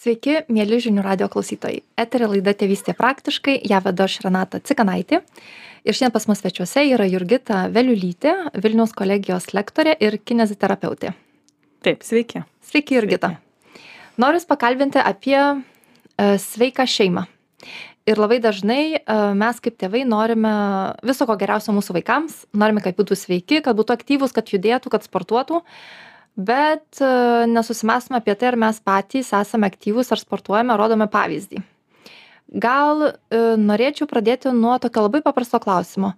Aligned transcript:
Sveiki, 0.00 0.38
mėly 0.48 0.78
žinių 0.80 1.02
radio 1.04 1.26
klausytojai. 1.28 1.82
Eterė 2.00 2.30
laida 2.30 2.54
Tėvystė 2.56 2.94
praktiškai, 2.96 3.58
ją 3.68 3.82
vedu 3.84 4.06
aš 4.06 4.14
Renata 4.24 4.56
Cikanaitė. 4.64 5.18
Ir 5.84 5.92
šiandien 5.98 6.14
pas 6.14 6.24
mus 6.30 6.40
svečiuose 6.40 6.86
yra 6.94 7.04
Jurgita 7.04 7.66
Veliulytė, 7.74 8.32
Vilniaus 8.64 8.94
kolegijos 8.96 9.50
lektorė 9.52 9.92
ir 10.00 10.16
kineziterapeutė. 10.24 11.12
Taip, 11.84 12.08
sveiki. 12.08 12.46
Sveiki, 12.64 12.96
Jurgita. 12.96 13.34
Sveiki. 13.34 13.84
Noriu 14.24 14.40
pakalbinti 14.48 15.04
apie 15.04 15.36
e, 15.36 15.52
sveiką 16.48 16.88
šeimą. 16.88 17.28
Ir 18.08 18.24
labai 18.24 18.40
dažnai 18.40 18.82
e, 18.96 19.00
mes 19.36 19.60
kaip 19.60 19.76
tėvai 19.84 20.06
norime 20.08 20.54
viso 21.04 21.28
ko 21.28 21.36
geriausio 21.36 21.76
mūsų 21.76 22.00
vaikams, 22.00 22.46
norime, 22.56 22.80
kad 22.80 22.96
būtų 22.96 23.20
sveiki, 23.20 23.60
kad 23.68 23.76
būtų 23.76 24.00
aktyvūs, 24.00 24.32
kad 24.32 24.48
judėtų, 24.48 24.96
kad 24.96 25.04
sportuotų 25.04 25.60
bet 26.36 27.00
e, 27.02 27.46
nesusimąstome 27.46 28.18
apie 28.20 28.34
tai, 28.36 28.48
ar 28.52 28.56
mes 28.56 28.80
patys 28.80 29.32
esame 29.36 29.68
aktyvūs 29.70 30.12
ar 30.14 30.20
sportuojame, 30.20 30.76
rodome 30.78 31.08
pavyzdį. 31.10 31.62
Gal 32.50 33.06
e, 33.06 33.12
norėčiau 33.60 34.08
pradėti 34.10 34.52
nuo 34.54 34.76
tokio 34.82 35.06
labai 35.06 35.22
paprasto 35.22 35.60
klausimo. 35.62 36.14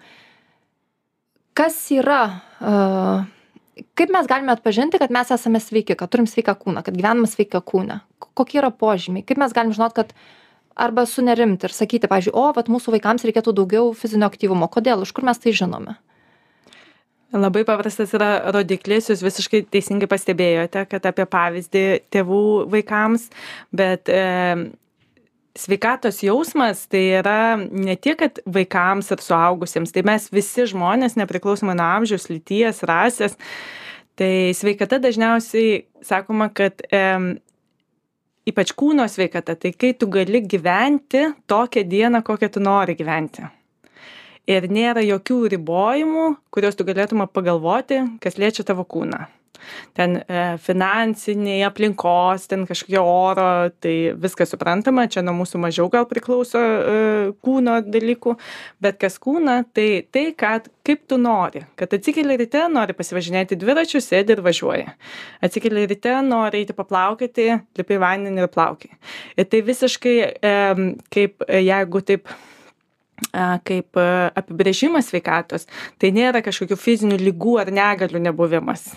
Kas 1.57 1.77
yra, 1.93 2.23
e, 2.61 3.83
kaip 3.99 4.13
mes 4.15 4.29
galime 4.31 4.55
atpažinti, 4.55 5.01
kad 5.03 5.13
mes 5.13 5.33
esame 5.35 5.61
sveiki, 5.61 5.97
kad 5.99 6.13
turim 6.13 6.29
sveiką 6.31 6.55
kūną, 6.61 6.85
kad 6.87 6.97
gyvename 6.97 7.29
sveiką 7.29 7.61
kūną? 7.61 8.01
Kokie 8.33 8.63
yra 8.63 8.73
požymiai? 8.73 9.27
Kaip 9.29 9.43
mes 9.43 9.53
galim 9.53 9.75
žinot, 9.77 9.93
kad 9.97 10.15
arba 10.73 11.05
sunerimti 11.05 11.69
ir 11.69 11.75
sakyti, 11.77 12.09
pavyzdžiui, 12.09 12.33
o, 12.33 12.47
vat 12.57 12.71
mūsų 12.73 12.95
vaikams 12.97 13.27
reikėtų 13.29 13.53
daugiau 13.59 13.93
fizinio 13.97 14.31
aktyvumo. 14.31 14.71
Kodėl? 14.73 15.05
Iš 15.05 15.13
kur 15.13 15.29
mes 15.29 15.41
tai 15.43 15.53
žinome? 15.57 15.99
Labai 17.33 17.63
paprastas 17.65 18.11
yra 18.13 18.51
rodiklis, 18.53 19.07
jūs 19.09 19.23
visiškai 19.25 19.63
teisingai 19.73 20.05
pastebėjote, 20.11 20.83
kad 20.91 21.07
apie 21.09 21.25
pavyzdį 21.33 21.85
tėvų 22.13 22.41
vaikams, 22.75 23.31
bet 23.73 24.11
e, 24.13 24.25
sveikatos 25.57 26.21
jausmas 26.27 26.83
tai 26.93 27.07
yra 27.23 27.39
ne 27.57 27.97
tiek, 27.97 28.19
kad 28.21 28.43
vaikams 28.45 29.09
ir 29.17 29.25
suaugusiems, 29.25 29.95
tai 29.95 30.05
mes 30.05 30.29
visi 30.33 30.67
žmonės, 30.75 31.17
nepriklausomai 31.17 31.79
nuo 31.79 31.89
amžiaus, 32.03 32.29
lyties, 32.29 32.85
rasės, 32.89 33.39
tai 34.21 34.53
sveikata 34.53 35.01
dažniausiai 35.01 35.87
sakoma, 36.05 36.51
kad 36.53 36.85
e, 36.93 37.03
ypač 38.53 38.77
kūno 38.77 39.09
sveikata, 39.09 39.57
tai 39.57 39.73
kai 39.73 39.95
tu 39.97 40.13
gali 40.13 40.45
gyventi 40.45 41.31
tokią 41.49 41.89
dieną, 41.89 42.21
kokią 42.29 42.53
tu 42.53 42.61
nori 42.61 43.01
gyventi 43.01 43.49
ir 44.51 44.67
nėra 44.71 45.05
jokių 45.05 45.39
ribojimų 45.57 46.27
kuriuos 46.55 46.79
tu 46.79 46.87
galėtum 46.89 47.27
pagalvoti 47.31 48.03
kas 48.23 48.41
liečia 48.41 48.67
tavo 48.67 48.87
kūną. 48.89 49.29
Ten 49.95 50.17
e, 50.17 50.43
finansiniai 50.59 51.63
aplinkos 51.67 52.49
ten 52.51 52.65
kažkokie 52.67 52.99
oro 52.99 53.71
tai 53.83 53.95
viskas 54.19 54.51
suprantama 54.51 55.05
čia 55.07 55.23
nuo 55.23 55.37
mūsų 55.39 55.61
mažiau 55.63 55.87
gal 55.93 56.09
priklauso 56.11 56.59
e, 56.59 56.97
kūno 57.45 57.79
dalykų 57.87 58.35
bet 58.83 58.99
kas 59.03 59.21
kūną 59.23 59.61
tai 59.77 59.89
tai 60.11 60.25
ką 60.39 60.55
kaip 60.83 61.05
tu 61.07 61.19
nori. 61.21 61.63
Kad 61.79 61.95
atsikeli 61.95 62.39
ryte 62.41 62.65
nori 62.73 62.97
pasivažinėti 62.99 63.59
dviračiu 63.61 64.03
sėdi 64.03 64.35
ir 64.35 64.43
važiuoji. 64.43 64.89
Atsikeli 65.47 65.87
ryte 65.91 66.17
nori 66.27 66.65
eiti 66.65 66.75
paplaukioti 66.75 67.51
lipi 67.79 68.01
vandenį 68.03 68.43
ir 68.43 68.51
plaukioji 68.53 68.99
ir 69.37 69.53
tai 69.53 69.63
visiškai 69.69 70.17
e, 70.27 70.57
kaip 71.13 71.47
jeigu 71.47 72.03
taip 72.09 72.35
kaip 73.31 73.99
apibrėžimas 73.99 75.11
sveikatos, 75.13 75.69
tai 76.01 76.13
nėra 76.15 76.43
kažkokių 76.45 76.79
fizinių 76.81 77.21
lygų 77.21 77.59
ar 77.63 77.73
negalių 77.75 78.21
nebuvimas. 78.27 78.89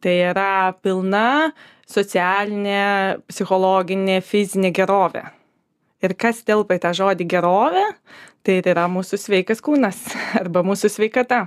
Tai 0.00 0.12
yra 0.30 0.74
pilna 0.84 1.52
socialinė, 1.88 3.22
psichologinė, 3.30 4.20
fizinė 4.24 4.72
gerovė. 4.74 5.24
Ir 6.04 6.12
kas 6.18 6.42
telpa 6.46 6.76
į 6.76 6.82
tą 6.84 6.92
žodį 6.94 7.26
gerovė, 7.30 7.84
tai 8.46 8.58
yra 8.60 8.84
mūsų 8.92 9.18
sveikas 9.18 9.62
kūnas 9.64 10.02
arba 10.40 10.62
mūsų 10.66 10.90
sveikata. 10.92 11.46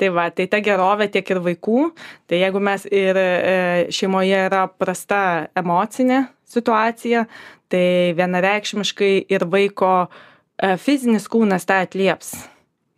Tai 0.00 0.10
va, 0.16 0.26
tai 0.34 0.48
ta 0.50 0.62
gerovė 0.64 1.10
tiek 1.12 1.28
ir 1.30 1.42
vaikų, 1.44 1.92
tai 2.26 2.40
jeigu 2.42 2.62
mes 2.64 2.88
ir 2.90 3.18
e, 3.20 3.28
šeimoje 3.94 4.40
yra 4.48 4.64
prasta 4.66 5.22
emocinė 5.58 6.24
situacija, 6.52 7.26
tai 7.72 7.86
vienareikšmiškai 8.16 9.12
ir 9.32 9.46
vaiko 9.48 9.92
uh, 10.02 10.31
fizinis 10.82 11.28
kūnas 11.30 11.66
tą 11.68 11.82
atlieps. 11.82 12.34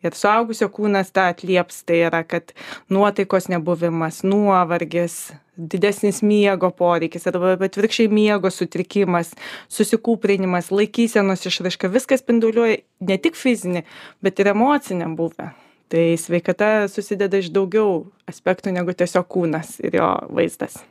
Ir 0.04 0.12
suaugusio 0.12 0.69
kūnas 0.69 1.14
tą 1.16 1.30
atlieps, 1.32 1.80
tai 1.88 2.02
yra, 2.04 2.20
kad 2.28 2.52
nuotaikos 2.92 3.48
nebuvimas, 3.48 4.20
nuovargis, 4.26 5.32
didesnis 5.56 6.20
miego 6.20 6.69
poreikis 6.76 7.25
arba 7.30 7.54
atvirkščiai 7.56 8.10
miego 8.12 8.50
sutrikimas, 8.52 9.32
susikūprinimas, 9.72 10.69
laikysenos 10.75 11.47
išraiška, 11.48 11.88
viskas 11.94 12.20
spinduliuoja 12.20 12.82
ne 13.08 13.19
tik 13.25 13.38
fizinį, 13.41 13.86
bet 14.25 14.44
ir 14.44 14.52
emocinę 14.52 15.08
buvę. 15.16 15.54
Tai 15.88 16.04
sveikata 16.20 16.88
susideda 16.92 17.41
iš 17.41 17.48
daugiau 17.54 18.02
aspektų 18.28 18.75
negu 18.76 18.92
tiesiog 18.96 19.28
kūnas 19.31 19.78
ir 19.84 20.00
jo 20.00 20.10
vaizdas. 20.36 20.82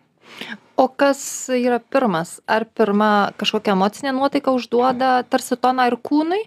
O 0.79 0.87
kas 0.89 1.19
yra 1.53 1.77
pirmas? 1.77 2.39
Ar 2.49 2.65
pirma 2.65 3.29
kažkokia 3.37 3.75
emocinė 3.75 4.13
nuotaika 4.17 4.53
užduoda 4.55 5.19
tarsi 5.29 5.57
toną 5.59 5.85
ir 5.91 5.99
kūnui? 6.01 6.41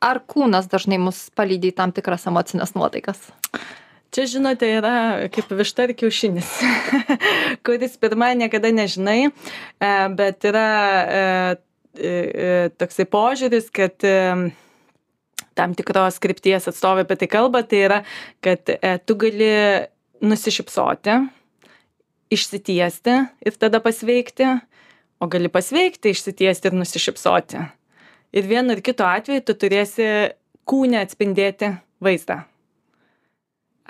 Ar 0.00 0.22
kūnas 0.24 0.68
dažnai 0.72 0.98
mus 1.00 1.28
palydi 1.36 1.70
į 1.70 1.76
tam 1.76 1.92
tikras 1.94 2.26
emocines 2.30 2.74
nuotaikas? 2.76 3.20
Čia, 4.10 4.24
žinote, 4.26 4.66
yra 4.80 4.94
kaip 5.30 5.52
višta 5.54 5.84
ir 5.86 5.92
kiaušinis, 5.94 6.48
kuris 7.66 7.94
pirmą 8.00 8.32
niekada 8.40 8.72
nežinai, 8.74 9.28
e, 9.30 9.90
bet 10.18 10.46
yra 10.50 10.64
e, 10.80 11.20
e, 11.94 12.16
toksai 12.74 13.06
požiūris, 13.06 13.70
kad 13.70 13.94
tam 15.54 15.78
tikros 15.78 16.18
skripties 16.18 16.66
atstovai 16.72 17.06
apie 17.06 17.20
tai 17.20 17.30
kalba, 17.30 17.62
tai 17.62 17.84
yra, 17.86 18.02
kad 18.42 18.74
tu 19.06 19.14
gali 19.20 19.52
nusišypsoti, 20.26 21.20
išsitiesti 22.34 23.18
ir 23.46 23.62
tada 23.62 23.78
pasveikti, 23.84 24.56
o 25.22 25.30
gali 25.30 25.52
pasveikti, 25.52 26.16
išsitiesti 26.16 26.72
ir 26.72 26.82
nusišypsoti 26.82 27.68
ir 28.32 28.46
vienu 28.46 28.76
ir 28.76 28.82
kitu 28.84 29.06
atveju 29.06 29.44
tu 29.44 29.56
turėsi 29.58 30.06
kūne 30.68 31.00
atspindėti 31.02 31.74
vaizdą. 32.02 32.44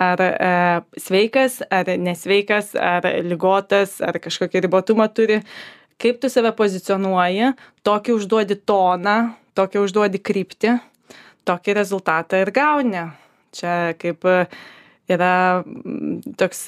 Ar 0.01 0.21
e, 0.25 0.31
sveikas, 0.97 1.59
ar 1.69 1.91
nesveikas, 2.01 2.73
ar 2.73 3.05
lygotas, 3.21 3.99
ar 4.01 4.17
kažkokį 4.23 4.63
ribotumą 4.65 5.05
turi, 5.13 5.41
kaip 6.01 6.17
tu 6.23 6.31
save 6.33 6.55
pozicionuoji, 6.57 7.51
tokį 7.85 8.15
užduodi 8.17 8.57
toną, 8.65 9.17
tokį 9.57 9.83
užduodi 9.83 10.21
kryptį, 10.25 10.79
tokį 11.45 11.77
rezultatą 11.77 12.41
ir 12.41 12.53
gauni. 12.55 13.05
Čia 13.53 13.93
kaip 14.01 14.25
yra 15.11 15.35
toks, 16.39 16.63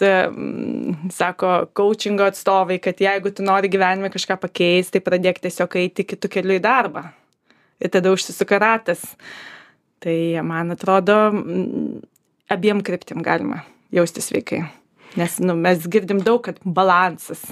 sako, 1.15 1.51
coachingo 1.73 2.27
atstovai, 2.27 2.77
kad 2.83 3.01
jeigu 3.01 3.31
tu 3.33 3.45
nori 3.47 3.71
gyvenime 3.71 4.13
kažką 4.13 4.37
pakeisti, 4.45 4.99
tai 4.99 5.05
pradėk 5.07 5.41
tiesiog 5.41 5.79
eiti 5.79 6.05
kitų 6.05 6.35
kelių 6.37 6.59
į 6.59 6.63
darbą 6.67 7.07
ir 7.83 7.91
tada 7.93 8.13
užsisuka 8.13 8.59
ratas. 8.61 9.03
Tai 10.03 10.17
man 10.43 10.73
atrodo, 10.75 11.15
abiem 12.51 12.81
kryptim 12.83 13.23
galima 13.23 13.61
jaustis 13.93 14.31
sveikai. 14.31 14.63
Nes 15.19 15.37
nu, 15.39 15.53
mes 15.53 15.83
girdim 15.87 16.23
daug, 16.25 16.41
kad 16.43 16.57
balansas. 16.65 17.43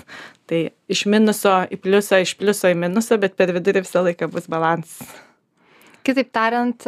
Tai 0.50 0.64
iš 0.92 1.06
minuso 1.12 1.54
į 1.70 1.78
pliusą, 1.84 2.24
iš 2.24 2.34
pliuso 2.40 2.72
į 2.72 2.78
minusą, 2.82 3.20
bet 3.22 3.38
per 3.38 3.54
vidurį 3.54 3.86
visą 3.86 4.02
laiką 4.08 4.32
bus 4.34 4.50
balansas. 4.52 5.14
Kitaip 6.02 6.32
tariant, 6.34 6.88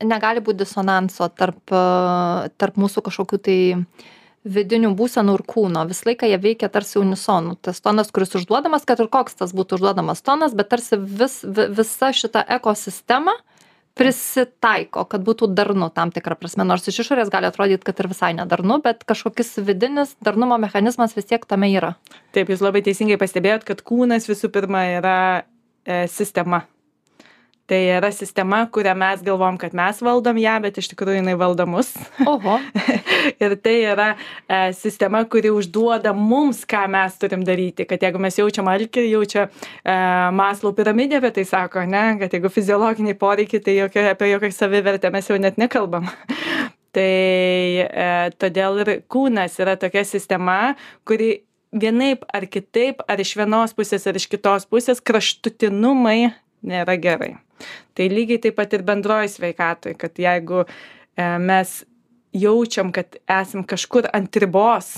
negali 0.00 0.40
būti 0.40 0.62
disonanso 0.62 1.28
tarp, 1.36 1.60
tarp 1.68 2.78
mūsų 2.80 3.02
kažkokių 3.04 3.38
tai 3.44 3.58
uh, 3.76 4.06
vidinių 4.48 4.94
būsenų 4.98 5.36
ir 5.38 5.44
kūno. 5.48 5.84
Visą 5.88 6.10
laiką 6.10 6.28
jie 6.30 6.38
veikia 6.42 6.70
tarsi 6.72 6.98
unisonu. 7.00 7.56
Tas 7.60 7.82
tonas 7.84 8.12
kuris 8.14 8.34
užduodamas 8.38 8.86
kad 8.88 9.00
ir 9.02 9.10
koks 9.12 9.38
tas 9.42 9.54
būtų 9.56 9.78
užduodamas 9.78 10.24
tonas 10.24 10.56
bet 10.58 10.70
tarsi 10.72 10.98
vis 10.98 11.40
vi 11.44 11.68
visa 11.78 12.12
šita 12.14 12.44
ekosistema 12.58 13.36
prisitaiko 13.98 15.02
kad 15.10 15.24
būtų 15.26 15.50
darnu 15.58 15.90
tam 15.94 16.12
tikra 16.14 16.38
prasme. 16.38 16.66
Nors 16.68 16.86
iš 16.88 17.02
išorės 17.04 17.32
gali 17.34 17.50
atrodyt 17.50 17.84
kad 17.86 17.98
ir 17.98 18.10
visai 18.12 18.32
nedarnu 18.38 18.80
bet 18.84 19.04
kažkokis 19.08 19.58
vidinis 19.66 20.14
darnumo 20.24 20.58
mechanizmas 20.62 21.16
vis 21.18 21.28
tiek 21.28 21.44
tame 21.46 21.70
yra. 21.74 21.96
Taip 22.36 22.52
jūs 22.52 22.64
labai 22.64 22.84
teisingai 22.86 23.18
pastebėjot 23.20 23.66
kad 23.68 23.82
kūnas 23.86 24.30
visų 24.30 24.52
pirma 24.54 24.86
yra 24.98 25.18
e, 25.84 26.06
sistema 26.12 26.64
tai 27.68 27.80
yra 27.98 28.08
sistema 28.12 28.62
kurią 28.72 28.94
mes 28.96 29.22
galvojam 29.22 29.58
kad 29.60 29.74
mes 29.76 30.00
valdom 30.00 30.38
ją 30.40 30.54
bet 30.64 30.78
iš 30.80 30.88
tikrųjų 30.92 31.20
jinai 31.20 31.34
valdo 31.36 31.66
mus. 31.68 31.90
Oho. 32.24 32.56
Ir 33.44 33.56
tai 33.60 33.74
yra 33.92 34.06
e, 34.14 34.72
sistema 34.76 35.20
kuri 35.28 35.52
užduoda 35.52 36.14
mums 36.16 36.62
ką 36.68 36.86
mes 36.88 37.18
turim 37.20 37.44
daryti. 37.44 37.84
Kad 37.88 38.06
jeigu 38.06 38.22
mes 38.24 38.40
jaučiam 38.40 38.70
alkį 38.72 39.04
jaučia 39.10 39.48
e, 39.48 39.98
maslau 40.38 40.72
piramidė 40.76 41.20
apie 41.20 41.34
tai 41.36 41.44
sako 41.48 41.84
ane 41.84 42.06
kad 42.22 42.32
jeigu 42.32 42.52
fiziologiniai 42.52 43.18
poreikiai 43.20 43.64
tai 43.64 43.76
jokia 43.82 44.06
apie 44.14 44.32
jokią 44.32 44.52
savivertę 44.56 45.12
mes 45.12 45.28
jau 45.28 45.36
net 45.40 45.60
nekalbam. 45.60 46.08
Tai 46.88 47.04
e, 47.84 48.06
todėl 48.40 48.80
ir 48.80 48.90
kūnas 49.12 49.58
yra 49.60 49.76
tokia 49.76 50.06
sistema 50.08 50.72
kuri 51.06 51.42
vienaip 51.72 52.24
ar 52.32 52.46
kitaip, 52.48 53.02
ar 53.04 53.20
iš 53.20 53.34
vienos 53.36 53.74
pusės, 53.76 54.06
ar 54.08 54.16
iš 54.16 54.24
kitos 54.32 54.64
pusės, 54.70 55.02
kraštutinumai 55.04 56.32
nėra 56.66 56.96
gerai. 57.00 57.34
Tai 57.94 58.08
lygiai 58.12 58.40
taip 58.42 58.56
pat 58.58 58.74
ir 58.76 58.84
bendroji 58.86 59.32
sveikatoj, 59.34 59.96
kad 59.98 60.18
jeigu 60.18 60.64
e, 60.64 61.28
mes 61.42 61.80
jaučiam, 62.36 62.92
kad 62.94 63.18
esam 63.24 63.64
kažkur 63.66 64.10
ant 64.14 64.36
ribos, 64.38 64.92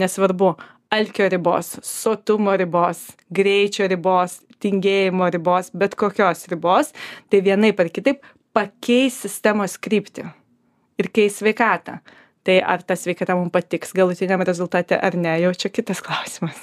nesvarbu, 0.00 0.54
alkio 0.92 1.28
ribos, 1.32 1.74
sotumo 1.86 2.54
ribos, 2.56 3.04
greičio 3.32 3.88
ribos, 3.92 4.40
tingėjimo 4.62 5.28
ribos, 5.34 5.72
bet 5.74 5.96
kokios 5.98 6.46
ribos, 6.52 6.92
tai 7.28 7.42
vienaip 7.44 7.80
ar 7.82 7.90
kitaip 7.92 8.24
pakeis 8.56 9.22
sistemos 9.24 9.78
kryptį 9.80 10.28
ir 11.00 11.08
keis 11.12 11.40
sveikatą 11.40 11.98
tai 12.44 12.60
ar 12.60 12.82
ta 12.82 12.96
sveikata 12.98 13.36
mum 13.38 13.50
patiks 13.50 13.94
galutiniam 13.96 14.42
rezultate 14.42 14.98
ar 14.98 15.16
ne 15.16 15.34
jau 15.42 15.52
čia 15.54 15.70
kitas 15.70 16.02
klausimas 16.02 16.58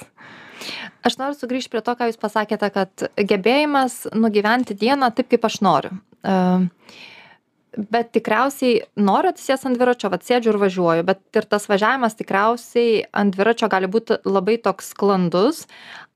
Aš 1.06 1.16
noriu 1.20 1.38
sugrįžti 1.38 1.72
prie 1.72 1.84
to, 1.84 1.94
ką 1.96 2.10
Jūs 2.10 2.20
pasakėte, 2.20 2.70
kad 2.74 3.06
gebėjimas 3.16 4.02
nugyventi 4.16 4.76
dieną 4.78 5.12
taip, 5.16 5.30
kaip 5.32 5.46
aš 5.48 5.60
noriu. 5.64 5.94
Uh, 6.20 6.68
bet 7.76 8.10
tikriausiai 8.14 8.80
noriu 8.98 9.30
atsisės 9.30 9.64
ant 9.68 9.78
dviračio, 9.78 10.10
vad 10.12 10.24
sėdžiu 10.26 10.52
ir 10.52 10.58
važiuoju, 10.60 11.04
bet 11.06 11.38
ir 11.38 11.46
tas 11.50 11.68
važiavimas 11.70 12.16
tikriausiai 12.18 13.04
ant 13.16 13.34
dviračio 13.34 13.70
gali 13.70 13.90
būti 13.90 14.18
labai 14.26 14.56
toks 14.62 14.90
sklandus, 14.94 15.64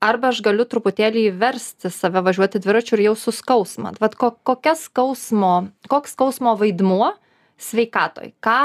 arba 0.03 0.33
aš 0.33 0.41
galiu 0.45 0.67
truputėlį 0.69 1.29
versti 1.39 1.91
save 1.93 2.23
važiuoti 2.25 2.61
dviračiu 2.63 2.97
ir 2.97 3.05
jau 3.07 3.15
suskausmą. 3.25 3.95
Vad 4.03 4.17
ko, 4.19 4.33
kokias 4.47 4.87
skausmo, 4.89 5.69
koks 5.91 6.17
skausmo 6.17 6.57
vaidmuo 6.59 7.13
sveikatoj, 7.61 8.33
ką 8.43 8.59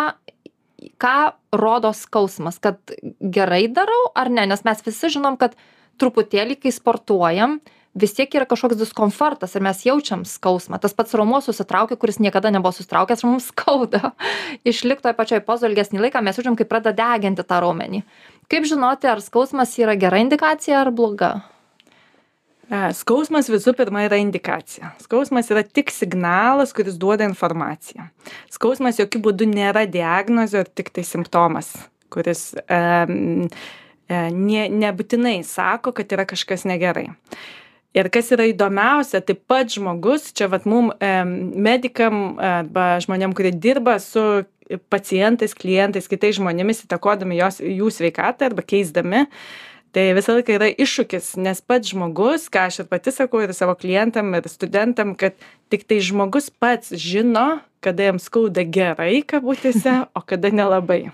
ką 0.97 1.33
rodo 1.53 1.93
skausmas 1.93 2.57
kad 2.57 2.79
gerai 3.21 3.67
darau 3.69 4.07
ar 4.17 4.31
ne 4.33 4.47
nes 4.49 4.65
mes 4.65 4.81
visi 4.87 5.11
žinom 5.13 5.37
kad 5.37 5.53
truputėlį 6.01 6.59
kai 6.63 6.73
sportuojam 6.75 7.59
vis 7.95 8.15
tiek 8.15 8.35
yra 8.39 8.47
kažkoks 8.47 8.79
diskomfortas 8.79 9.57
ir 9.57 9.65
mes 9.67 9.85
jaučiam 9.87 10.25
skausmą 10.29 10.79
tas 10.83 10.95
pats 10.95 11.15
raumuo 11.19 11.41
susitraukia 11.43 11.99
kuris 12.01 12.21
niekada 12.23 12.53
nebuvo 12.55 12.73
susitraukęs 12.77 13.25
mums 13.27 13.51
skauda 13.51 14.13
išlikt 14.73 15.05
toj 15.07 15.17
pačioj 15.19 15.45
pozoj 15.47 15.73
ilgesnį 15.73 16.05
laiką 16.07 16.23
mes 16.23 16.39
jaučiam 16.39 16.59
kaip 16.59 16.71
pradeda 16.71 16.97
deginti 17.15 17.47
tą 17.47 17.63
raumenį 17.65 18.05
kaip 18.51 18.69
žinoti 18.71 19.11
ar 19.11 19.23
skausmas 19.25 19.75
yra 19.83 19.99
gera 19.99 20.23
indikacija 20.23 20.85
ar 20.85 20.95
bloga 20.95 21.35
Skausmas 22.71 23.49
visų 23.51 23.73
pirma 23.75 24.05
yra 24.07 24.21
indikacija. 24.23 24.93
Skausmas 25.03 25.49
yra 25.51 25.65
tik 25.67 25.91
signalas, 25.91 26.71
kuris 26.71 26.95
duoda 27.03 27.27
informaciją. 27.27 28.07
Skausmas 28.55 29.01
jokių 29.01 29.25
būdų 29.25 29.49
nėra 29.51 29.89
diagnozė, 29.91 30.63
tik 30.79 30.93
tai 30.95 31.03
simptomas, 31.07 31.73
kuris 32.15 32.53
e, 32.63 32.79
ne, 34.35 34.67
nebūtinai 34.69 35.41
sako, 35.47 35.95
kad 35.97 36.13
yra 36.15 36.27
kažkas 36.29 36.67
negerai. 36.69 37.11
Ir 37.97 38.07
kas 38.15 38.31
yra 38.35 38.47
įdomiausia, 38.51 39.19
taip 39.27 39.43
pat 39.51 39.73
žmogus, 39.75 40.29
čia 40.37 40.47
vat 40.51 40.67
mum 40.69 40.93
e, 40.95 41.11
medikam 41.27 42.39
arba 42.39 43.01
žmonėm, 43.03 43.35
kurie 43.35 43.51
dirba 43.51 43.97
su 44.03 44.45
pacientais, 44.93 45.57
klientais, 45.59 46.07
kitais 46.07 46.37
žmonėmis, 46.39 46.85
įtakodami 46.87 47.41
jos, 47.41 47.59
jų 47.59 47.91
sveikatą 47.91 48.53
arba 48.53 48.63
keisdami, 48.63 49.25
e, 49.25 49.71
tai 49.93 50.11
visą 50.15 50.37
laiką 50.37 50.55
yra 50.55 50.69
iššūkis 50.71 51.33
nes 51.43 51.61
pats 51.67 51.91
žmogus 51.93 52.47
ką 52.53 52.69
aš 52.69 52.83
ir 52.83 52.91
pati 52.91 53.13
sakau 53.15 53.43
ir 53.43 53.53
savo 53.57 53.75
klientam 53.79 54.33
ir 54.39 54.47
studentam 54.51 55.17
kad 55.19 55.39
tiktai 55.73 56.01
žmogus 56.05 56.51
pats 56.51 56.95
žino 56.95 57.61
kada 57.85 58.11
jam 58.11 58.21
skauda 58.23 58.65
gerai 58.65 59.23
kabutėse 59.27 59.97
o 60.15 60.23
kada 60.23 60.53
nelabai 60.55 61.09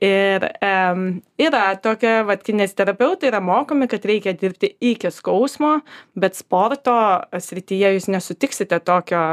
ir 0.00 0.46
em, 0.64 1.06
yra 1.40 1.64
tokia, 1.82 2.20
vat, 2.28 2.42
kinesterapeutai 2.46 3.30
yra 3.32 3.42
mokomi, 3.44 3.88
kad 3.90 4.04
reikia 4.08 4.34
dirbti 4.38 4.74
iki 4.92 5.12
skausmo, 5.14 5.78
bet 6.18 6.38
sporto 6.38 6.96
srityje 7.38 7.96
jūs 7.96 8.10
nesutiksite 8.12 8.80
tokio 8.84 9.24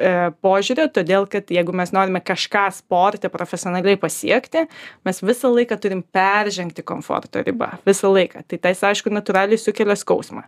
E, 0.00 0.30
požiūrio, 0.40 0.86
todėl 0.88 1.26
kad 1.28 1.50
jeigu 1.52 1.74
mes 1.76 1.90
norime 1.92 2.22
kažką 2.24 2.64
sporte 2.72 3.28
profesionaliai 3.32 3.98
pasiekti, 4.00 4.64
mes 5.04 5.20
visą 5.20 5.50
laiką 5.52 5.76
turim 5.82 6.00
peržengti 6.02 6.84
komforto 6.86 7.42
ribą. 7.44 7.74
Visą 7.84 8.12
laiką. 8.14 8.46
Tai 8.48 8.60
tais, 8.64 8.80
aišku, 8.90 9.12
natūraliai 9.12 9.60
sukelia 9.60 9.98
skausmą. 10.00 10.46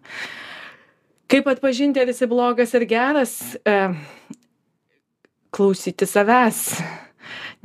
Kaip 1.32 1.48
atpažinti, 1.52 2.00
ar 2.00 2.08
jis 2.08 2.24
blogas 2.30 2.72
ar 2.76 2.86
geras? 2.88 3.36
Klausyti 5.52 6.08
savęs 6.08 6.64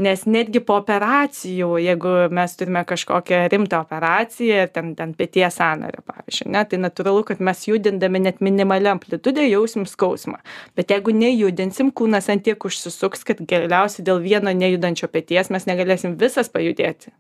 nes 0.02 0.24
netgi 0.30 0.62
po 0.66 0.78
operacijų 0.82 1.78
jeigu 1.82 2.14
mes 2.34 2.56
turime 2.60 2.84
kažkokią 2.88 3.44
rimtą 3.52 3.82
operaciją 3.82 4.68
ten 4.74 4.94
ten 4.96 5.14
peties 5.18 5.58
sąnario 5.58 6.04
pavyzdžiui 6.06 6.50
ane 6.52 6.64
tai 6.70 6.80
natūralu 6.84 7.24
kad 7.28 7.42
mes 7.42 7.64
judindami 7.68 8.22
net 8.28 8.42
minimalia 8.42 8.94
amplitude 8.94 9.46
jausim 9.48 9.88
skausmą. 9.90 10.38
Bet 10.78 10.94
jeigu 10.94 11.14
nejudinsim 11.14 11.92
kūnas 11.92 12.30
ant 12.34 12.46
tiek 12.46 12.70
užsisuks 12.70 13.26
kad 13.28 13.42
galiausiai 13.50 14.06
dėl 14.06 14.22
vieno 14.22 14.54
nejudančio 14.54 15.10
peties 15.10 15.50
mes 15.50 15.66
negalėsim 15.70 16.18
visas 16.20 16.52
pajudėti. 16.54 17.14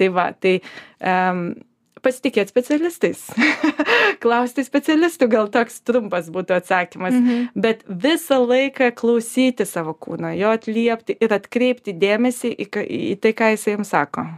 Tai 0.00 0.08
va 0.16 0.30
tai 0.32 0.60
em 1.00 1.50
pasitikėt 2.02 2.52
specialistais 2.52 3.26
klausti 4.22 4.64
specialistų 4.66 5.30
gal 5.32 5.50
toks 5.52 5.80
trumpas 5.86 6.30
būtų 6.32 6.58
atsakymas 6.60 7.16
mhm. 7.16 7.48
bet 7.54 7.82
visą 7.88 8.40
laiką 8.44 8.92
klausyti 8.98 9.66
savo 9.68 9.94
kūno 9.94 10.34
jo 10.36 10.52
atliepti 10.56 11.16
ir 11.20 11.34
atkreipti 11.36 11.96
dėmesį 11.96 12.54
į, 12.56 12.70
į 13.14 13.16
tai 13.22 13.34
ką 13.36 13.54
jisai 13.54 13.76
jums 13.78 13.92
sako 13.94 14.28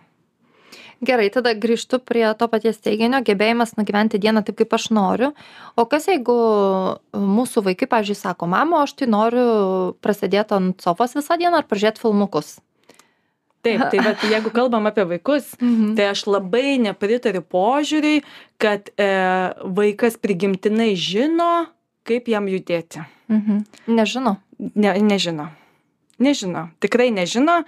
Gerai, 1.02 1.32
tada 1.34 1.50
grįžtu 1.58 1.98
prie 1.98 2.22
to 2.38 2.46
paties 2.46 2.76
teiginio, 2.78 3.18
gebėjimas 3.26 3.72
nugyventi 3.74 4.20
dieną 4.22 4.44
taip, 4.46 4.60
kaip 4.60 4.76
aš 4.76 4.84
noriu. 4.94 5.32
O 5.74 5.82
kas 5.90 6.06
jeigu 6.06 6.36
mūsų 7.10 7.64
vaikai, 7.66 7.88
pavyzdžiui, 7.90 8.18
sako, 8.20 8.46
mamo, 8.46 8.78
aš 8.86 8.94
tai 9.00 9.08
noriu 9.10 9.46
prasidėti 9.98 10.54
ant 10.54 10.84
sofos 10.84 11.18
visą 11.18 11.40
dieną 11.40 11.58
ar 11.58 11.66
pažiūrėti 11.66 12.04
filmukus? 12.04 12.60
Taip 13.62 13.84
tai 13.92 14.02
vat 14.04 14.22
jeigu 14.32 14.50
kalbam 14.54 14.86
apie 14.90 15.04
vaikus 15.14 15.52
Mhm. 15.60 15.94
tai 15.96 16.10
aš 16.12 16.26
labai 16.26 16.78
nepritariu 16.82 17.42
požiūriui 17.42 18.22
kad 18.58 18.90
e, 18.98 19.08
vaikas 19.64 20.16
prigimtinai 20.18 20.92
žino 20.96 21.66
kaip 22.04 22.28
jam 22.28 22.46
judėti 22.50 23.04
Mhm. 23.32 23.64
Nežino. 23.88 24.36
ne, 24.74 24.92
nežino 25.00 25.48
nežino 26.22 26.68
tikrai 26.80 27.08
nežino 27.10 27.62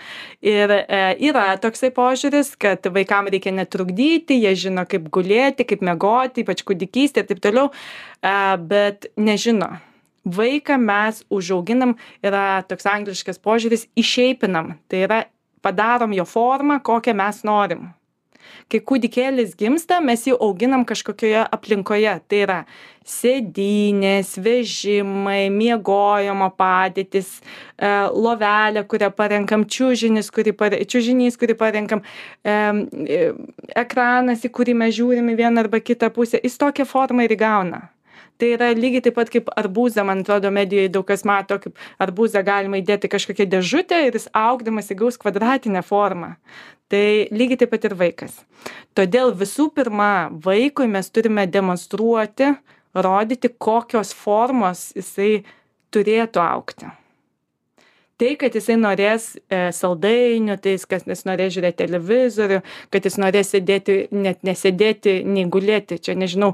ir 0.44 0.70
e, 0.70 0.98
yra 1.26 1.56
toksai 1.58 1.90
požiūris 1.94 2.52
kad 2.60 2.84
vaikam 2.94 3.26
reikia 3.32 3.50
netrukdyti 3.54 4.36
jie 4.42 4.52
žino 4.54 4.84
kaip 4.86 5.08
gulėti 5.10 5.64
kaip 5.66 5.82
miegoti 5.82 6.44
ypač 6.44 6.62
kūdikystėj 6.62 7.24
ir 7.24 7.30
taip 7.32 7.40
toliau 7.42 7.70
e, 8.22 8.34
bet 8.58 9.08
nežino 9.16 9.72
vaiką 10.24 10.78
mes 10.80 11.24
užauginam 11.34 11.96
yra 12.24 12.62
toks 12.68 12.86
angliškas 12.88 13.40
požiūris 13.44 13.88
išeipinam 14.00 14.74
tai 14.88 15.02
yra 15.08 15.18
padarom 15.64 16.14
jo 16.16 16.28
formą 16.28 16.80
kokią 16.84 17.16
mes 17.16 17.44
norim. 17.48 17.92
Kai 18.72 18.80
kūdikėlis 18.80 19.54
gimsta 19.60 19.98
mes 20.00 20.24
jį 20.24 20.36
auginam 20.42 20.84
kažkokioje 20.88 21.42
aplinkoje. 21.52 22.14
Tai 22.28 22.40
yra 22.46 22.58
sėdynės 23.08 24.34
vežimai 24.40 25.50
miegojimo 25.52 26.48
padėtys 26.56 27.28
e, 27.36 27.90
lovelė 28.08 28.86
kurią 28.88 29.10
parenkam 29.16 29.66
čiužinis 29.68 30.30
kurį 30.32 30.54
pare 30.56 30.80
čiužinys 30.88 31.36
kurį 31.40 31.58
parenkam 31.60 32.00
e, 32.40 32.54
ekranas 33.84 34.46
į 34.48 34.52
kurį 34.56 34.78
mes 34.80 34.96
žiūrim 34.96 35.28
į 35.34 35.36
vieną 35.42 35.66
arba 35.66 35.82
kitą 35.84 36.08
pusę. 36.14 36.40
Jis 36.40 36.56
tokią 36.60 36.88
formą 36.88 37.28
ir 37.28 37.36
įgauna 37.36 37.84
tai 38.38 38.52
yra 38.56 38.70
lygiai 38.76 39.04
taip 39.06 39.16
pat 39.18 39.30
kaip 39.32 39.50
arbūzą 39.54 40.04
man 40.06 40.22
atrodo 40.24 40.50
medijoj 40.54 40.90
daug 40.94 41.06
kas 41.08 41.24
mato 41.28 41.58
kaip 41.62 41.78
arbūzą 42.02 42.44
galima 42.46 42.80
įdėt 42.80 43.06
į 43.08 43.12
kažkokią 43.14 43.48
dėžutę 43.56 44.00
ir 44.06 44.18
jis 44.18 44.28
augdamas 44.34 44.90
įgaus 44.94 45.20
kvadratinę 45.20 45.84
formą. 45.86 46.34
Tai 46.92 47.04
lygiai 47.32 47.62
taip 47.62 47.72
pat 47.72 47.86
ir 47.88 47.96
vaikas. 47.98 48.36
Todėl 48.94 49.32
visų 49.38 49.70
pirma 49.74 50.28
vaikui 50.44 50.86
mes 50.90 51.08
turime 51.10 51.46
demonstruoti 51.50 52.52
rodyti 52.94 53.50
kokios 53.58 54.12
formos 54.14 54.90
jisai 54.94 55.44
turėtų 55.94 56.42
augti. 56.42 56.90
Tai 58.14 58.30
kad 58.38 58.54
jisai 58.54 58.76
norės 58.78 59.32
e, 59.50 59.72
saldainių 59.74 60.54
tai 60.62 60.76
kad 60.86 61.02
jis 61.10 61.24
norės 61.26 61.56
žiūrėt 61.56 61.80
televizorių 61.80 62.60
kad 62.94 63.08
jis 63.08 63.18
norės 63.18 63.50
sėdėti 63.50 63.96
net 64.14 64.46
nesėdėti 64.46 65.16
nei 65.26 65.48
gulėti 65.50 65.98
čia 65.98 66.14
nežinau 66.14 66.52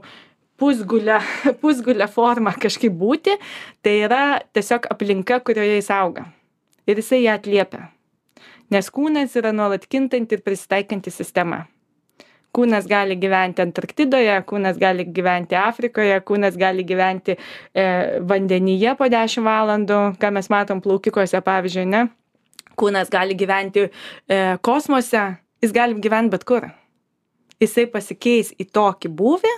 pusgule 0.61 1.19
pusgule 1.63 2.07
forma 2.13 2.53
kažkaip 2.61 2.95
būti 3.01 3.37
tai 3.83 3.97
yra 4.05 4.23
tiesiog 4.53 4.91
aplinka 4.93 5.41
kurioje 5.47 5.81
jis 5.81 5.91
auga. 5.97 6.29
Ir 6.87 7.01
jisai 7.01 7.25
ją 7.25 7.37
atliepia. 7.39 7.89
Nes 8.71 8.89
kūnas 8.95 9.35
yra 9.39 9.51
nuolat 9.57 9.87
kintanti 9.91 10.37
ir 10.37 10.43
prisitaikanti 10.47 11.11
sistema. 11.11 11.65
Kūnas 12.55 12.87
gali 12.91 13.15
gyventi 13.19 13.63
antarktidoje 13.63 14.35
kūnas 14.47 14.79
gali 14.79 15.05
gyventi 15.07 15.55
afrikoje 15.59 16.17
kūnas 16.27 16.57
gali 16.59 16.83
gyventi 16.87 17.37
e, 17.37 17.85
vandenyje 18.27 18.97
po 18.99 19.07
dešim 19.11 19.47
valandų 19.47 20.01
ką 20.19 20.33
mes 20.35 20.51
matom 20.51 20.83
plaukikuose 20.83 21.43
pavyzdžiui 21.47 21.87
ne? 21.91 22.09
Kūnas 22.79 23.11
gali 23.13 23.37
gyventi 23.39 23.87
e, 23.87 24.41
kosmose 24.67 25.23
jis 25.63 25.75
gali 25.77 26.01
gyvent 26.03 26.33
bet 26.33 26.47
kur. 26.49 26.67
Jisai 27.61 27.87
pasikeis 27.93 28.55
į 28.59 28.67
tokį 28.75 29.13
būvį, 29.15 29.55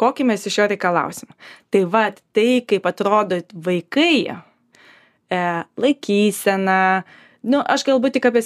kokį 0.00 0.26
mes 0.28 0.46
iš 0.48 0.58
jo 0.60 0.68
reikalausim. 0.70 1.32
Tai 1.72 1.82
va, 1.90 2.06
tai 2.34 2.62
kaip 2.68 2.86
atrodo 2.88 3.40
vaikai, 3.66 4.14
e, 4.30 5.42
laikysena, 5.84 6.78
nu, 7.42 7.60
aš 7.60 7.84
galbūt 7.88 8.16
tik 8.16 8.30
apie 8.30 8.44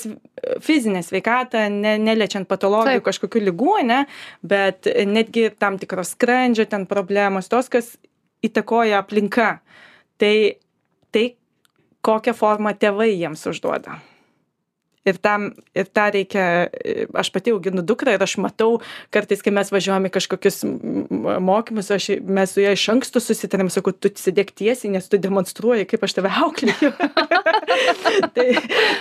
fizinę 0.64 1.02
sveikatą, 1.06 1.66
ne, 1.72 1.96
neliečiant 2.02 2.48
patologijų 2.48 3.00
Taip. 3.00 3.06
kažkokių 3.10 3.44
lygų, 3.50 3.78
ne, 3.88 4.02
bet 4.42 4.88
netgi 5.06 5.48
tam 5.58 5.80
tikros 5.82 6.14
skrandžio 6.16 6.68
ten 6.70 6.88
problemos, 6.90 7.50
tos, 7.52 7.70
kas 7.72 7.94
įtakoja 8.46 9.00
aplinka. 9.02 9.56
Tai, 10.16 10.34
tai 11.12 11.24
kokią 12.06 12.32
formą 12.36 12.72
tėvai 12.78 13.12
jiems 13.12 13.42
užduoda 13.50 13.98
ir 15.06 15.18
tam 15.22 15.50
ir 15.76 15.88
tą 15.94 16.08
reikia 16.14 16.44
aš 17.14 17.30
pati 17.34 17.54
auginu 17.54 17.84
dukrą 17.86 18.16
ir 18.16 18.24
aš 18.26 18.36
matau 18.42 18.80
kartais 19.14 19.42
kai 19.44 19.54
mes 19.54 19.70
važiuojam 19.72 20.08
į 20.08 20.12
kažkokius 20.16 20.62
mokymus 21.46 21.90
aš 21.94 22.10
mes 22.26 22.54
su 22.54 22.64
ja 22.64 22.74
iš 22.76 22.88
anksto 22.94 23.22
susitariam 23.22 23.70
sakau 23.72 23.94
tu 23.94 24.10
sėdėk 24.10 24.54
tiesiai 24.56 24.94
nes 24.96 25.08
tu 25.08 25.20
demonstruoji 25.20 25.88
kaip 25.90 26.06
aš 26.06 26.18
tave 26.18 26.32
auklėju. 26.42 26.92
Tai 28.36 28.46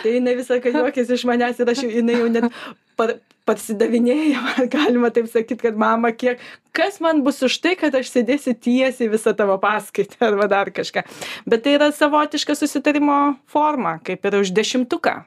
tai 0.03 0.11
jinai 0.17 0.35
visą 0.37 0.57
laiką 0.57 0.73
juokiasi 0.75 1.15
iš 1.15 1.23
manęs 1.29 1.61
ir 1.61 1.71
aš 1.71 1.85
jinai 1.87 2.17
jau 2.19 2.27
net 2.31 2.51
par 2.99 3.15
parsidavinėja 3.45 4.41
galima 4.75 5.11
taip 5.13 5.29
sakyt 5.31 5.61
kad 5.61 5.77
mama 5.79 6.11
kiek 6.15 6.41
kas 6.75 6.99
man 7.03 7.21
bus 7.25 7.41
už 7.45 7.59
tai 7.63 7.75
kad 7.79 7.95
aš 7.95 8.11
sėdėsiu 8.13 8.55
tiesiai 8.67 9.11
visą 9.11 9.35
tavo 9.37 9.57
paskaitą 9.61 10.31
arba 10.31 10.49
dar 10.51 10.73
kažką. 10.75 11.05
Bet 11.45 11.65
tai 11.65 11.77
yra 11.77 11.91
savotiška 11.95 12.57
susitarimo 12.57 13.37
forma 13.51 13.99
kaip 14.05 14.25
ir 14.25 14.41
už 14.41 14.53
dešimtuką 14.57 15.21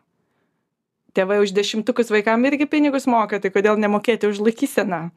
tėvai 1.18 1.40
už 1.42 1.52
dešimtukus 1.56 2.12
vaikam 2.14 2.46
irgi 2.46 2.68
pinigus 2.70 3.08
moka 3.10 3.40
tai 3.42 3.50
kodėl 3.54 3.78
nemokėti 3.82 4.30
už 4.30 4.40
laikyseną? 4.46 5.08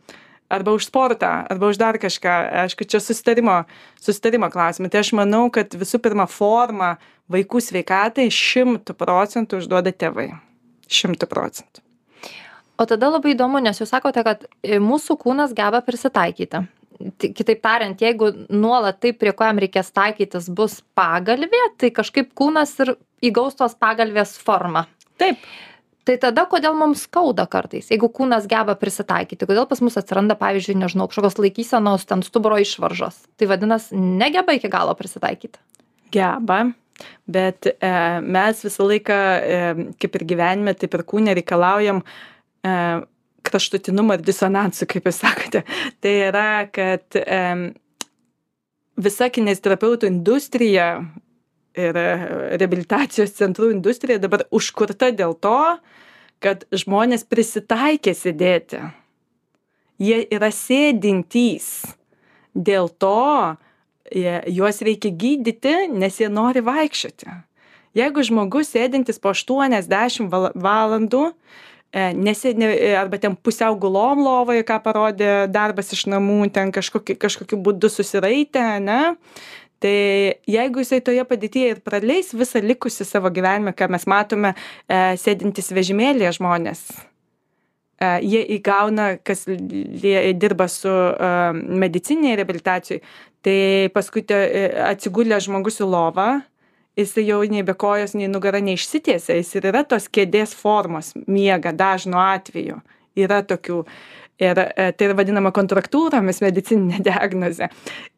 Arba 0.51 0.73
už 0.75 0.89
sportą 0.89 1.45
arba 1.47 1.69
už 1.71 1.79
dar 1.79 1.95
kažką. 1.95 2.33
Aišku 2.65 2.83
čia 2.83 2.99
susitarimo 2.99 3.61
susitarimo 4.01 4.49
klausimai. 4.51 4.91
Tai 4.91 4.99
aš 5.05 5.13
manau 5.15 5.45
kad 5.53 5.71
visų 5.71 6.01
pirma 6.03 6.25
formą 6.27 6.97
vaikų 7.31 7.61
sveikatai 7.63 8.27
šimtu 8.27 8.97
procentų 8.97 9.61
užduoda 9.61 9.93
tėvai. 9.95 10.33
Šimtu 10.91 11.29
procentų. 11.31 11.85
O 12.81 12.85
tada 12.89 13.11
labai 13.13 13.35
įdomu 13.35 13.61
nes 13.63 13.79
jūs 13.79 13.93
sakote 13.93 14.23
kad 14.25 14.43
mūsų 14.65 15.15
kūnas 15.21 15.55
geba 15.55 15.79
prisitaikyti. 15.85 16.65
Kitaip 17.21 17.61
tariant 17.63 18.01
jeigu 18.01 18.33
nuolat 18.49 18.99
tai 19.01 19.13
prie 19.17 19.31
ko 19.33 19.47
jam 19.47 19.59
reikės 19.61 19.93
taikytis 19.95 20.49
bus 20.51 20.81
pagalvė 20.97 21.61
tai 21.81 21.89
kažkaip 21.95 22.33
kūnas 22.37 22.73
ir 22.83 22.95
įgaus 23.29 23.57
tos 23.57 23.77
pagalvės 23.79 24.35
formą. 24.41 24.85
Taip 25.21 25.39
tai 26.07 26.17
tada 26.21 26.45
kodėl 26.49 26.75
mums 26.77 27.05
skauda 27.07 27.45
kartais 27.51 27.91
jeigu 27.93 28.09
kūnas 28.11 28.47
geba 28.49 28.75
prisitaikyti? 28.79 29.47
Kodėl 29.49 29.67
pas 29.69 29.81
mus 29.83 29.97
atsiranda 29.99 30.37
pavyzdžiui 30.39 30.79
nežinau 30.81 31.09
kažkokios 31.11 31.39
laikysenos 31.41 32.07
ten 32.09 32.25
stuburo 32.25 32.59
išvaržos? 32.61 33.23
Tai 33.37 33.49
vadinas 33.51 33.89
negeba 33.95 34.57
iki 34.57 34.71
galo 34.71 34.95
prisitaikyti. 34.97 35.61
Geba 36.11 36.65
bet 37.25 37.65
e, 37.65 37.93
mes 38.21 38.63
visą 38.65 38.85
laiką 38.89 39.15
e, 39.15 39.87
kaip 40.01 40.17
ir 40.17 40.25
gyvenime 40.33 40.73
taip 40.77 40.93
ir 40.97 41.03
kūne 41.07 41.33
reikalaujam 41.37 42.01
e, 42.01 42.73
kraštutinumo 43.47 44.17
ir 44.17 44.25
disonansų 44.25 44.87
kaip 44.91 45.09
jūs 45.09 45.21
sakote. 45.23 45.63
Tai 46.03 46.13
yra 46.27 46.49
kad 46.73 47.17
e, 47.17 47.41
visa 49.01 49.29
kineziterapeutų 49.33 50.09
industrija 50.11 50.93
ir 51.77 51.97
e, 51.97 52.07
reabilitacijos 52.59 53.35
centrų 53.37 53.71
industrija 53.75 54.21
dabar 54.21 54.45
užkurta 54.51 55.11
dėl 55.15 55.35
to, 55.39 55.77
kad 56.41 56.65
žmonės 56.73 57.23
prisitaikė 57.29 58.15
sėdėti. 58.17 58.81
Jie 60.01 60.23
yra 60.33 60.49
sėdintys. 60.53 61.67
Dėl 62.51 62.89
to 62.99 63.55
juos 64.11 64.81
reikia 64.83 65.11
gydyti, 65.15 65.75
nes 65.93 66.17
jie 66.19 66.27
nori 66.27 66.63
vaikščioti. 66.65 67.29
Jeigu 67.95 68.23
žmogus 68.23 68.71
sėdintis 68.71 69.19
po 69.19 69.33
80 69.35 70.31
valandų, 70.55 71.23
e, 71.91 72.11
nesėdė, 72.15 72.69
arba 72.99 73.19
ten 73.19 73.35
pusiau 73.35 73.75
gulom 73.79 74.23
lovoje, 74.23 74.63
ką 74.67 74.79
parodė 74.83 75.31
darbas 75.51 75.91
iš 75.91 76.05
namų, 76.11 76.51
ten 76.55 76.71
kažkokiu, 76.71 77.17
kažkokiu 77.19 77.59
būdu 77.59 77.91
susiraitę, 77.91 78.79
ne, 78.83 79.15
tai 79.81 79.95
jeigu 80.49 80.83
jisai 80.83 81.01
toje 81.05 81.23
padėtyje 81.27 81.75
ir 81.75 81.79
praleis 81.85 82.33
visą 82.37 82.61
likusį 82.63 83.07
savo 83.07 83.31
gyvenimą 83.33 83.73
ką 83.77 83.89
mes 83.91 84.05
matome 84.09 84.53
e, 84.53 85.17
sėdintys 85.17 85.71
vežimėlyje 85.73 86.35
žmonės 86.37 86.83
e, 86.91 88.11
jie 88.21 88.43
įgauna 88.57 89.15
kas 89.25 89.47
jie 89.49 90.21
dirba 90.37 90.69
su 90.69 90.91
e, 90.91 91.33
medicininėj 91.85 92.39
reabilitacijoj 92.43 93.03
tai 93.41 93.57
paskui 93.95 94.21
te, 94.29 94.37
atsigulęs 94.91 95.49
žmogus 95.49 95.81
į 95.81 95.89
lovą 95.89 96.29
jisai 96.97 97.25
jau 97.25 97.41
nei 97.49 97.63
be 97.63 97.73
kojos 97.73 98.15
nei 98.17 98.29
nugara 98.31 98.61
neišsitiesia 98.63 99.37
jis 99.39 99.53
ir 99.57 99.69
yra 99.71 99.83
tos 99.87 100.09
kėdės 100.11 100.53
formos 100.57 101.13
miega 101.27 101.71
dažnu 101.71 102.19
atveju. 102.19 102.81
Yra 103.19 103.41
tokių 103.43 103.81
ir 104.39 104.57
e, 104.57 104.91
tai 104.91 105.07
yra 105.07 105.17
vadinama 105.17 105.51
kontraktūromis 105.55 106.41
medicininė 106.43 107.01
diagnozė. 107.09 107.69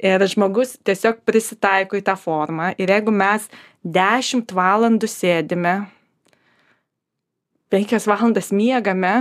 Ir 0.03 0.24
žmogus 0.32 0.77
tiesiog 0.86 1.24
prisitaiko 1.27 2.00
į 2.00 2.05
tą 2.08 2.15
formą 2.20 2.74
ir 2.77 2.93
jeigu 2.93 3.13
mes 3.15 3.50
10 3.84 4.53
valandų 4.55 5.10
sėdime, 5.12 5.75
5 7.74 8.05
valandas 8.05 8.51
miegame 8.53 9.13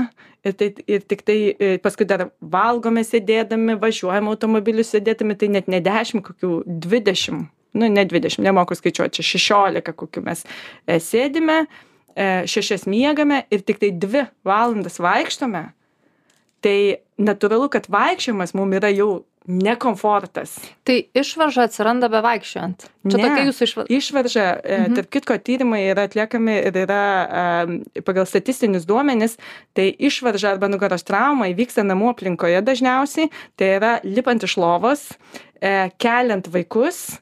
ir, 0.45 0.53
tai, 0.53 0.69
ir 0.85 1.07
tik 1.09 1.25
tai 1.25 1.39
e, 1.57 1.71
paskui 1.83 2.05
dar 2.09 2.29
valgome 2.41 3.01
sėdėdami, 3.07 3.79
važiuojame 3.81 4.29
automobiliu 4.29 4.85
sėdėdami, 4.85 5.39
tai 5.41 5.49
net 5.55 5.71
ne 5.73 5.81
10, 5.81 6.21
kokių 6.27 6.59
20, 6.69 7.47
nu 7.81 7.89
ne 7.89 8.05
20, 8.05 8.45
nemoku 8.45 8.77
skaičiuoti, 8.77 9.23
čia 9.23 9.39
16 9.39 9.97
kokių 9.97 10.27
mes 10.29 10.45
e, 10.45 11.01
sėdime, 11.01 11.65
šešias 12.13 12.83
miegame 12.85 13.39
ir 13.49 13.63
tik 13.65 13.79
tai 13.81 13.89
2 13.97 14.27
valandas 14.45 14.99
vaikštome 15.01 15.63
tai 16.65 16.79
natūralu 17.23 17.69
kad 17.73 17.89
vaikščiojimas 17.93 18.55
mum 18.59 18.73
yra 18.79 18.91
jau 18.93 19.23
ne 19.47 19.75
komfortas. 19.79 20.55
Tai 20.87 20.99
išvarža 21.19 21.67
atsiranda 21.67 22.07
bevaikščiojant. 22.13 22.85
Čia 23.11 23.19
ne, 23.19 23.23
tokia 23.25 23.47
jūsų 23.49 23.67
išvarža. 23.67 23.95
Išvarža, 23.97 24.45
e, 24.63 24.77
mhm. 24.77 24.97
tarp 24.99 25.09
kitko, 25.17 25.37
tyrimai 25.43 25.81
yra 25.89 26.07
atliekami 26.07 26.59
ir 26.61 26.79
yra 26.85 27.03
um, 27.67 27.81
pagal 28.07 28.29
statistinius 28.31 28.87
duomenis, 28.87 29.35
tai 29.77 29.89
išvarža 29.99 30.55
arba 30.55 30.71
nugaros 30.71 31.07
trauma 31.07 31.51
įvyksta 31.51 31.85
namų 31.87 32.13
aplinkoje 32.15 32.63
dažniausiai, 32.67 33.33
tai 33.59 33.73
yra 33.81 33.97
lipant 34.07 34.47
iš 34.47 34.57
lovos, 34.63 35.09
e, 35.59 35.91
keliant 36.03 36.47
vaikus, 36.53 37.19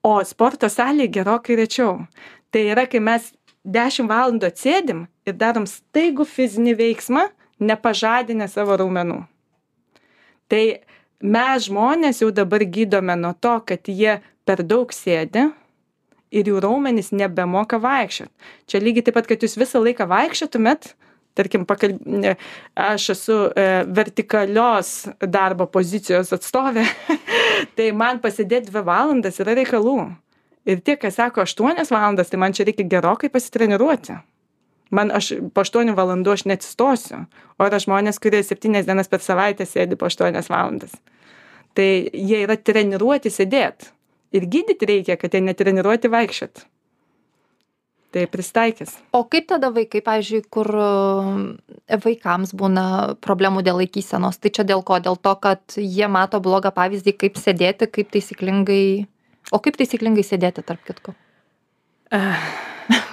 o 0.00 0.16
sporto 0.24 0.70
salėje 0.72 1.12
gerokai 1.18 1.60
rečiau. 1.60 1.98
Tai 2.50 2.62
yra, 2.72 2.86
kai 2.88 3.02
mes 3.04 3.28
10 3.68 4.08
valandų 4.08 4.48
atsėdim 4.48 5.04
ir 5.28 5.36
darom 5.36 5.68
staigų 5.68 6.24
fizinį 6.24 6.78
veiksmą, 6.78 7.28
nepažadinę 7.60 8.48
savo 8.50 8.76
raumenų. 8.80 9.20
Tai 10.50 10.62
mes 11.20 11.66
žmonės 11.68 12.22
jau 12.24 12.30
dabar 12.34 12.64
gydome 12.64 13.16
nuo 13.20 13.34
to, 13.38 13.58
kad 13.66 13.88
jie 13.88 14.18
per 14.48 14.64
daug 14.66 14.90
sėdi 14.94 15.50
ir 16.34 16.48
jų 16.50 16.62
raumenys 16.62 17.12
nebemoka 17.14 17.78
vaikščioti. 17.82 18.32
Čia 18.70 18.80
lygiai 18.82 19.06
taip 19.06 19.18
pat, 19.18 19.28
kad 19.30 19.44
jūs 19.44 19.58
visą 19.60 19.82
laiką 19.82 20.06
vaikščiotumėt, 20.10 20.94
tarkim, 21.38 21.66
pakalb... 21.68 22.00
aš 22.74 23.10
esu 23.14 23.36
e, 23.50 23.68
vertikalios 23.86 24.94
darbo 25.20 25.68
pozicijos 25.70 26.32
atstovė, 26.34 26.86
tai 27.76 27.90
man 27.94 28.22
pasidėti 28.22 28.70
dvi 28.70 28.84
valandas 28.86 29.38
yra 29.42 29.54
reikalų. 29.58 30.00
Ir 30.70 30.82
tie, 30.84 30.96
kas 31.00 31.16
sako 31.16 31.42
aštuonias 31.46 31.90
valandas, 31.92 32.30
tai 32.30 32.38
man 32.42 32.54
čia 32.54 32.66
reikia 32.68 32.86
gerokai 32.90 33.30
pasitreniruoti 33.32 34.18
man 34.94 35.12
aš 35.14 35.32
po 35.54 35.64
aštuonių 35.64 35.94
valandų 35.98 36.34
aš 36.34 36.46
neatsistosiu 36.50 37.22
o 37.58 37.68
yra 37.68 37.80
žmonės 37.82 38.20
kurie 38.22 38.42
septynias 38.46 38.88
dienas 38.88 39.10
per 39.10 39.22
savaitę 39.24 39.66
sėdi 39.68 39.98
po 39.98 40.10
aštuonias 40.10 40.50
valandas. 40.52 40.94
Tai 41.76 41.86
jie 41.86 42.42
yra 42.42 42.58
treniruoti 42.58 43.30
sėdėt. 43.30 43.92
Ir 44.34 44.46
gydyt 44.50 44.82
reikia 44.86 45.16
kad 45.18 45.34
jie 45.34 45.42
netreniruoti 45.42 46.10
vaikščiot. 46.10 46.64
Tai 48.10 48.24
prisitaikys. 48.26 48.96
O 49.14 49.22
kaip 49.30 49.46
tada 49.52 49.68
vaikai 49.70 50.00
pavyzdžiui 50.02 50.42
kur 50.50 50.66
e, 50.74 51.98
vaikams 52.02 52.50
būna 52.58 52.86
problemų 53.22 53.62
dėl 53.66 53.78
laikysenos? 53.78 54.40
Tai 54.42 54.50
čia 54.50 54.66
dėl 54.66 54.82
ko? 54.86 54.98
Dėl 54.98 55.14
to 55.14 55.36
kad 55.38 55.78
jie 55.78 56.10
mato 56.10 56.42
blogą 56.42 56.74
pavyzdį 56.74 57.14
kaip 57.22 57.38
sėdėti 57.38 57.86
kaip 57.86 58.10
taisyklingai 58.10 58.82
o 59.54 59.62
kaip 59.62 59.78
taisyklingai 59.78 60.26
sėdėti 60.26 60.66
tarp 60.66 60.82
kitko 60.90 61.14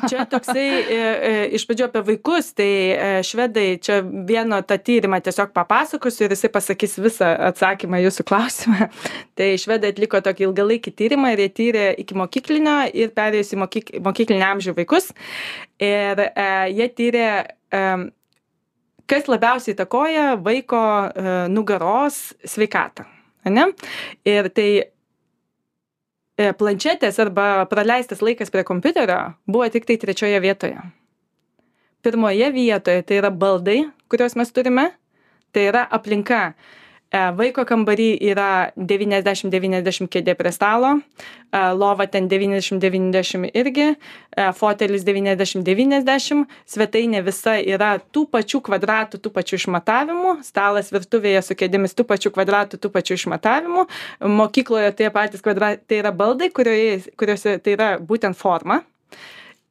Čia 0.09 0.25
toksai 0.29 0.65
e, 0.65 0.97
e, 0.97 1.31
iš 1.57 1.65
pradžių 1.67 1.87
apie 1.87 2.01
vaikus, 2.07 2.51
tai 2.57 2.69
e, 2.69 3.09
švedai 3.25 3.65
čia 3.83 3.99
vieno 4.01 4.59
tą 4.65 4.77
tyrimą 4.81 5.19
tiesiog 5.25 5.53
papasakosiu 5.55 6.25
ir 6.25 6.35
jisai 6.35 6.51
pasakys 6.53 6.97
visą 7.01 7.29
atsakymą 7.49 7.99
jūsų 8.05 8.25
klausimą. 8.27 8.89
Tai 9.37 9.49
švedai 9.61 9.91
atliko 9.93 10.21
tokį 10.23 10.47
ilgalaikį 10.47 10.93
tyrimą 10.97 11.33
ir 11.35 11.43
jie 11.45 11.49
tyrė 11.59 11.85
iki 12.01 12.17
mokyklinio 12.17 12.77
ir 12.93 13.13
perėjus 13.17 13.53
į 13.53 13.61
mokyk, 13.63 13.93
mokyklinį 14.05 14.45
amžių 14.51 14.75
vaikus. 14.77 15.11
Ir 15.83 16.23
e, 16.25 16.47
jie 16.73 16.89
tyrė, 16.97 17.29
e, 17.69 17.83
kas 19.07 19.29
labiausiai 19.29 19.75
įtakoja 19.75 20.33
vaiko 20.43 20.81
nugaros 21.53 22.33
sveikatą. 22.43 23.05
Ne? 23.47 23.69
Ir 24.27 24.49
tai 24.51 24.69
planšetės 26.37 27.17
arba 27.23 27.65
praleistas 27.69 28.21
laikas 28.21 28.51
prie 28.53 28.63
kompiuterio 28.67 29.33
buvo 29.49 29.67
tik 29.73 29.87
tai 29.89 29.97
trečioje 29.97 30.39
vietoje. 30.41 30.77
Pirmoje 32.05 32.51
vietoje 32.53 33.01
tai 33.03 33.21
yra 33.21 33.31
baldai, 33.33 33.79
kuriuos 34.09 34.37
mes 34.37 34.53
turime, 34.53 34.91
tai 35.51 35.69
yra 35.71 35.87
aplinka 35.89 36.51
E, 36.51 36.86
vaiko 37.11 37.63
kambary 37.65 38.17
yra 38.27 38.71
90-90 38.75 40.09
kėdė 40.11 40.33
prie 40.35 40.51
stalo, 40.51 40.97
e, 40.97 41.61
lova 41.71 42.07
ten 42.11 42.27
90-90 42.27 43.47
irgi, 43.55 43.87
e, 43.95 44.47
fotelis 44.57 45.05
90-90, 45.07 46.43
svetainė 46.67 47.23
visa 47.23 47.55
yra 47.61 47.93
tų 48.11 48.25
pačių 48.33 48.61
kvadratų, 48.67 49.21
tų 49.23 49.31
pačių 49.37 49.59
išmatavimų, 49.61 50.35
stalas 50.43 50.91
virtuvėje 50.91 51.45
su 51.47 51.55
kėdėmis 51.55 51.95
tų 51.95 52.07
pačių 52.11 52.33
kvadratų, 52.35 52.81
tų 52.83 52.91
pačių 52.91 53.19
išmatavimų, 53.21 53.87
mokykloje 54.41 54.91
tie 54.99 55.09
patys 55.09 55.45
kvadratai, 55.45 55.83
tai 55.87 56.01
yra 56.03 56.11
baldai, 56.11 56.51
kurioje, 56.51 57.13
kuriuose 57.15 57.57
tai 57.63 57.77
yra 57.77 57.89
būtent 58.03 58.35
forma. 58.35 58.81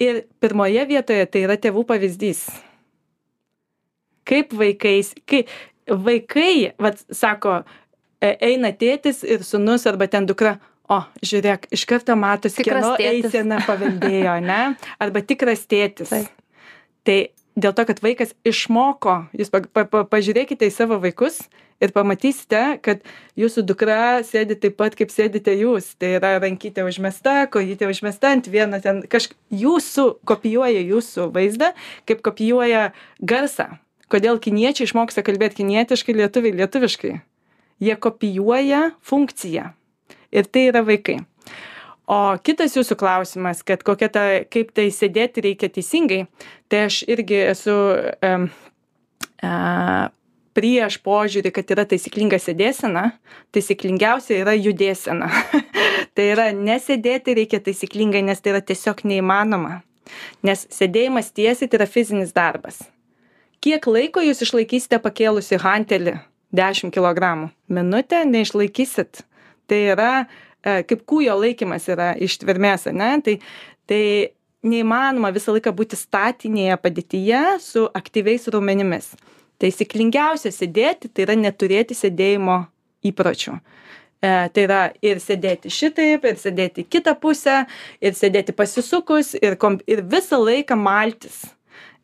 Ir 0.01 0.25
pirmoje 0.41 0.83
vietoje 0.89 1.25
tai 1.29 1.45
yra 1.45 1.57
tėvų 1.61 1.85
pavyzdys. 1.89 2.47
Kaip 4.27 4.51
vaikais, 4.57 5.13
kai 5.29 5.45
vaikai, 5.89 6.73
vat, 6.83 7.03
sako, 7.15 7.61
e, 8.21 8.33
eina 8.51 8.73
tėtis 8.75 9.23
ir 9.27 9.45
sunus 9.47 9.87
arba 9.87 10.09
ten 10.11 10.27
dukra, 10.29 10.57
o, 10.91 11.01
žiūrėk, 11.25 11.69
iš 11.75 11.87
karto 11.89 12.17
matosi, 12.19 12.65
kieno 12.67 12.95
eisena 12.99 13.61
paveldėjo, 13.67 14.39
ne? 14.45 14.61
Arba 15.03 15.23
tikras 15.27 15.67
tėtis. 15.71 16.13
Taip. 16.13 16.33
Tai 17.07 17.19
dėl 17.57 17.77
to, 17.77 17.87
kad 17.89 18.03
vaikas 18.05 18.35
išmoko, 18.47 19.21
jūs 19.37 19.53
pa, 19.53 19.63
pa, 19.67 19.87
pa, 19.89 20.03
pažiūrėkite 20.11 20.69
į 20.69 20.75
savo 20.75 20.99
vaikus 21.03 21.41
ir 21.83 21.93
pamatysite, 21.93 22.63
kad 22.85 23.03
jūsų 23.39 23.65
dukra 23.69 24.21
sėdi 24.27 24.57
taip 24.61 24.79
pat, 24.81 24.97
kaip 24.99 25.13
sėdite 25.13 25.55
jūs. 25.59 25.93
Tai 26.01 26.15
yra 26.19 26.37
rankytė 26.43 26.87
užmesta, 26.89 27.45
kojytė 27.53 27.91
užmesta 27.93 28.33
ant 28.37 28.51
vieno 28.53 28.81
ten, 28.83 29.03
kažkaip 29.11 29.39
jūsų 29.55 30.07
kopijuoja 30.29 30.85
jūsų 30.87 31.31
vaizdą, 31.35 31.73
kaip 32.09 32.23
kopijuoja 32.25 32.91
garsą 33.21 33.75
kodėl 34.13 34.41
kiniečiai 34.43 34.87
išmoksta 34.89 35.25
kalbėt 35.27 35.57
kinietiškai, 35.59 36.15
lietuviai 36.17 36.57
lietuviškai. 36.61 37.15
Jie 37.83 37.97
kopijuoja 38.01 38.91
funkciją. 39.05 39.71
Ir 40.33 40.49
tai 40.49 40.69
yra 40.71 40.83
vaikai. 40.87 41.21
O 42.07 42.19
kitas 42.47 42.77
jūsų 42.77 42.97
klausimas, 43.01 43.65
kad 43.67 43.83
kokia 43.87 44.09
ta, 44.13 44.25
kaip 44.47 44.71
tai 44.77 44.89
sėdėti 44.95 45.43
reikia 45.43 45.71
teisingai, 45.75 46.27
tai 46.71 46.85
aš 46.87 47.01
irgi 47.11 47.41
esu 47.49 47.75
um, 47.75 48.47
uh, 49.43 50.07
prieš 50.57 51.01
požiūrį, 51.03 51.51
kad 51.53 51.75
yra 51.75 51.85
taisyklinga 51.91 52.39
sėdėsena, 52.41 53.09
taisyklingiausia 53.53 54.39
yra 54.45 54.55
judėsena. 54.55 55.29
tai 56.15 56.31
yra 56.31 56.53
nesėdėti 56.55 57.35
reikia 57.43 57.61
taisyklingai, 57.67 58.23
nes 58.31 58.41
tai 58.41 58.55
yra 58.55 58.63
tiesiog 58.63 59.03
neįmanoma. 59.03 59.81
Nes 60.47 60.69
sėdėjimas 60.71 61.35
tiesiai 61.35 61.67
tai 61.67 61.83
yra 61.83 61.91
fizinis 61.91 62.31
darbas 62.33 62.85
kiek 63.67 63.87
laiko 63.91 64.23
jūs 64.23 64.45
išlaikysite 64.47 65.01
pakėlusi 65.03 65.59
hantelį 65.59 66.21
10 66.55 66.93
kg? 66.95 67.49
Minutę 67.67 68.23
neišlaikysit. 68.29 69.25
Tai 69.67 69.79
yra 69.95 70.11
e, 70.23 70.85
kaip 70.87 71.03
kūjo 71.11 71.35
laikymas 71.41 71.89
yra 71.91 72.13
ištvermės, 72.23 72.87
ne? 72.95 73.11
Tai, 73.27 73.35
tai 73.91 74.03
neįmanoma 74.67 75.33
visą 75.35 75.57
laiką 75.57 75.73
būti 75.75 75.99
statinėje 75.99 76.77
padėtyje 76.83 77.43
su 77.65 77.89
aktyviais 77.99 78.47
raumenimis. 78.55 79.11
Taisyklingiausia 79.63 80.53
sėdėti, 80.53 81.11
tai 81.11 81.27
yra 81.27 81.37
neturėti 81.41 81.97
sėdėjimo 81.97 82.61
įpročių. 83.11 83.57
E, 83.57 84.31
tai 84.55 84.63
yra 84.69 84.81
ir 85.03 85.19
sėdėti 85.23 85.73
šitaip, 85.73 86.23
ir 86.29 86.39
sėdėti 86.39 86.87
kitą 86.87 87.17
pusę, 87.19 87.65
ir 87.99 88.15
sėdėti 88.15 88.55
pasisukus, 88.55 89.35
ir, 89.43 89.59
kom, 89.59 89.81
ir 89.91 90.07
visą 90.07 90.39
laiką 90.45 90.79
maltis 90.79 91.43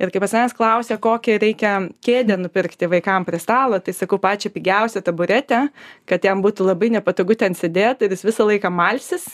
ir 0.00 0.10
kai 0.12 0.20
pas 0.22 0.34
manęs 0.36 0.54
klausia 0.56 0.98
kokią 1.02 1.38
reikia 1.42 1.72
kėdę 2.06 2.38
nupirkti 2.40 2.88
vaikam 2.92 3.26
prie 3.28 3.40
stalo 3.42 3.80
tai 3.80 3.94
sakau 3.96 4.20
pačią 4.22 4.52
pigiausią 4.54 5.02
taburetę 5.06 5.62
kad 6.08 6.24
jam 6.24 6.42
būtų 6.44 6.68
labai 6.70 6.92
nepatogu 6.96 7.36
ten 7.38 7.56
sėdėt 7.58 8.04
ir 8.06 8.14
jis 8.16 8.26
visą 8.28 8.48
laiką 8.48 8.72
malsis 8.72 9.28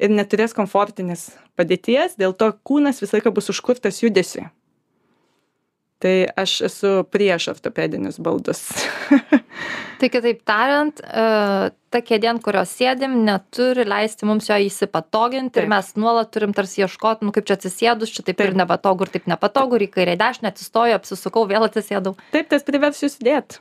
ir 0.00 0.12
neturės 0.14 0.56
komfortinės 0.56 1.30
padėties 1.58 2.16
dėl 2.20 2.34
to 2.34 2.52
kūnas 2.66 3.02
visą 3.02 3.18
laiką 3.18 3.34
bus 3.36 3.52
užkurtas 3.54 4.02
judesiui 4.04 4.48
tai 6.00 6.14
aš 6.40 6.56
esu 6.70 6.90
prieš 7.12 7.50
ortopedinius 7.52 8.18
baldus. 8.22 8.62
tai 10.00 10.08
kitaip 10.08 10.40
tariant, 10.48 11.02
e, 11.04 11.24
ta 11.92 12.02
kėdė, 12.04 12.30
ant 12.32 12.44
kurios 12.44 12.72
sėdim, 12.78 13.18
neturi 13.26 13.84
leisti 13.84 14.28
mums 14.28 14.48
jo 14.48 14.56
įsipatoginti 14.64 15.58
taip. 15.58 15.66
ir 15.66 15.72
mes 15.74 15.92
nuolat 16.00 16.32
turim 16.32 16.56
tarsi 16.56 16.86
ieškoti, 16.86 17.28
nu 17.28 17.36
kaip 17.36 17.48
čia 17.48 17.58
atsisėdus, 17.60 18.14
čia 18.14 18.24
taip, 18.24 18.38
taip. 18.40 18.48
ir 18.48 18.60
nepatogu, 18.62 19.04
ir 19.04 19.16
taip 19.18 19.28
nepatogu, 19.30 19.76
ir 19.76 19.88
į 19.88 19.92
kairę 19.98 20.16
dešinę 20.20 20.54
atsistoju, 20.54 20.96
apsisukau, 20.96 21.44
vėl 21.50 21.68
atsisėdau. 21.68 22.16
Taip, 22.32 22.48
tas 22.52 22.64
privers 22.64 23.04
jūs 23.04 23.20
dėti. 23.20 23.60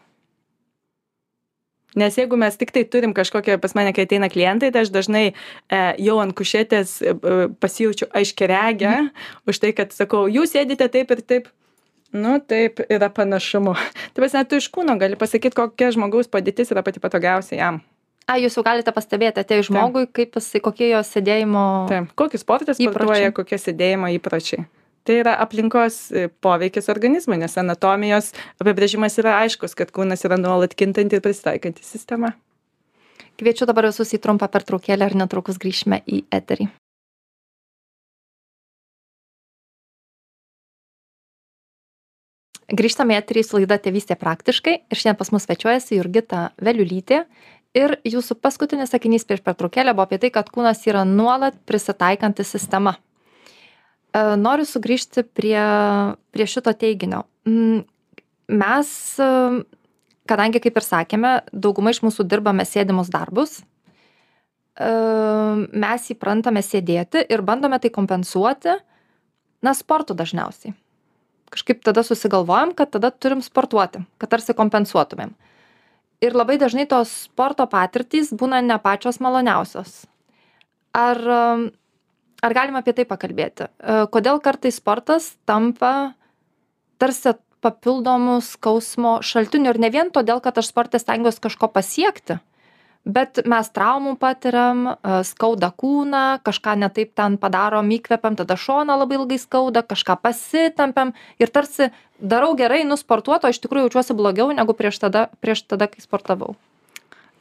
Nes 1.98 2.14
jeigu 2.14 2.38
mes 2.38 2.54
tik 2.54 2.70
tai 2.72 2.84
turim 2.86 3.16
kažkokią, 3.18 3.58
pas 3.62 3.74
mane, 3.74 3.92
kai 3.98 4.06
ateina 4.06 4.30
klientai, 4.30 4.70
tai 4.72 4.84
aš 4.86 4.92
dažnai 4.94 5.24
e, 5.26 5.80
jau 6.06 6.20
ant 6.22 6.36
kušėtės 6.38 6.92
e, 7.02 7.14
pasijaučiu 7.58 8.08
aiškiregę 8.14 8.92
mm. 8.94 9.10
už 9.50 9.62
tai, 9.64 9.72
kad 9.74 9.96
sakau, 9.96 10.28
jūs 10.30 10.54
sėdite 10.54 10.86
taip 10.94 11.10
ir 11.16 11.24
taip, 11.26 11.50
nu 12.16 12.40
taip 12.42 12.82
yra 12.90 13.10
panašumų 13.14 13.76
ta 13.76 14.22
prasme 14.22 14.44
tu 14.50 14.60
iš 14.60 14.70
kūno 14.74 14.98
gali 15.02 15.20
pasakyt 15.20 15.56
kokia 15.58 15.92
žmogaus 15.96 16.30
padėtis 16.32 16.74
yra 16.74 16.84
pati 16.86 17.02
patogiausia 17.04 17.60
jam. 17.60 17.82
A 18.30 18.38
jūs 18.38 18.58
jau 18.58 18.64
galite 18.66 18.94
pastebėti 18.94 19.42
atėjus 19.42 19.72
žmogui 19.72 20.06
kaip 20.14 20.38
jisai 20.38 20.62
kokie 20.62 20.92
jo 20.92 21.00
sėdėjimo 21.06 21.64
taip. 21.90 22.12
Kokį 22.20 22.42
sportą 22.42 22.76
sportuoja 22.78 23.32
kokie 23.34 23.58
sėdėjimo 23.58 24.12
įpročiai. 24.20 24.68
Tai 25.08 25.16
yra 25.18 25.34
aplinkos 25.42 25.98
e, 26.12 26.28
poveikis 26.44 26.92
organizmui 26.94 27.40
nes 27.42 27.58
anatomijos 27.58 28.34
apibrėžimas 28.62 29.18
yra 29.22 29.40
aiškus 29.46 29.74
kad 29.80 29.94
kūnas 29.96 30.26
yra 30.28 30.38
nuolat 30.38 30.76
kintanti 30.78 31.18
ir 31.18 31.26
prisitaikanti 31.26 31.86
sistema. 31.88 32.36
Kviečiu 33.40 33.66
dabar 33.66 33.88
visus 33.90 34.14
į 34.14 34.22
trumpą 34.22 34.52
pertraukėlę 34.52 35.10
ir 35.10 35.18
netrukus 35.18 35.58
grįšime 35.58 36.04
į 36.06 36.26
eterį 36.36 36.70
grįžtame 42.76 43.16
į 43.16 43.20
eterį 43.22 43.44
su 43.46 43.60
laida 43.60 43.78
tėvystė 43.82 44.18
praktiškai 44.20 44.76
ir 44.78 45.00
šiandien 45.00 45.20
pas 45.20 45.32
mus 45.34 45.46
svečiuojasi 45.48 46.00
jurgita 46.00 46.50
veliulytė. 46.62 47.24
Ir 47.78 48.00
jūsų 48.08 48.40
paskutinis 48.42 48.90
sakinys 48.90 49.28
prieš 49.30 49.44
pertraukėlę 49.46 49.94
buvo 49.94 50.08
apie 50.08 50.18
tai 50.22 50.32
kad 50.34 50.50
kūnas 50.50 50.82
yra 50.90 51.04
nuolat 51.06 51.58
prisitaikanti 51.70 52.46
sistema. 52.48 52.96
E, 54.10 54.22
noriu 54.42 54.66
sugrįžti 54.66 55.26
prie 55.38 55.62
prie 56.34 56.48
šito 56.50 56.74
teiginio. 56.74 57.24
Mm, 57.46 57.84
mes 58.58 58.92
e, 59.22 59.30
kadangi 60.30 60.62
kaip 60.64 60.82
ir 60.82 60.88
sakėme 60.88 61.34
dauguma 61.54 61.94
iš 61.94 62.02
mūsų 62.06 62.26
dirbame 62.30 62.66
sėdimus 62.66 63.14
darbus 63.14 63.60
e, 63.62 64.90
mes 65.70 66.12
įprantame 66.14 66.66
sėdėti 66.66 67.26
ir 67.30 67.46
bandome 67.46 67.78
tai 67.82 67.94
kompensuoti 67.94 68.80
na 69.62 69.78
sportu 69.78 70.18
dažniausiai 70.18 70.74
kažkaip 71.54 71.84
tada 71.86 72.04
susigalvojom 72.06 72.74
kad 72.78 72.92
tada 72.96 73.12
turim 73.12 73.44
sportuoti 73.46 74.04
kad 74.22 74.32
tarsi 74.32 74.56
kompensuotumėm. 74.58 75.34
Ir 76.20 76.36
labai 76.36 76.58
dažnai 76.60 76.86
tos 76.90 77.12
sporto 77.30 77.64
patirtys 77.72 78.34
būna 78.36 78.60
ne 78.64 78.76
pačios 78.84 79.22
maloniausios. 79.24 80.04
Ar 80.92 81.20
ar 82.40 82.56
galim 82.56 82.80
apie 82.80 82.96
tai 82.96 83.06
pakalbėti? 83.08 83.68
E, 83.68 84.02
kodėl 84.12 84.42
kartais 84.44 84.80
sportas 84.80 85.34
tampa 85.48 86.14
tarsi 87.00 87.36
papildomu 87.64 88.40
skausmo 88.44 89.20
šaltiniu 89.24 89.74
ir 89.74 89.80
ne 89.84 89.90
vien 89.92 90.12
todėl 90.16 90.40
kad 90.44 90.60
aš 90.60 90.72
sporte 90.72 91.00
stengiuos 91.00 91.42
kažko 91.44 91.72
pasiekti 91.72 92.40
bet 93.08 93.42
mes 93.48 93.70
traumų 93.76 94.16
patiriam 94.20 94.86
e, 94.92 94.96
skauda 95.28 95.72
kūną 95.72 96.42
kažką 96.46 96.76
ne 96.82 96.90
taip 96.94 97.14
ten 97.18 97.38
padarom 97.42 97.92
įkvepiam 97.96 98.38
tada 98.40 98.58
šoną 98.60 98.98
labai 99.02 99.20
ilgai 99.20 99.40
skauda 99.42 99.84
kažką 99.88 100.20
pasitempiam 100.24 101.14
ir 101.40 101.52
tarsi 101.54 101.92
darau 102.20 102.56
gerai 102.60 102.84
einu 102.84 102.98
sportuot 103.00 103.46
o 103.46 103.54
iš 103.54 103.62
tikrųjų 103.64 103.88
jaučiuosi 103.88 104.18
blogiau 104.18 104.52
negu 104.56 104.76
prieš 104.76 105.00
tada 105.06 105.30
prieš 105.40 105.64
tada 105.70 105.88
kai 105.92 106.04
sportavau. 106.04 106.56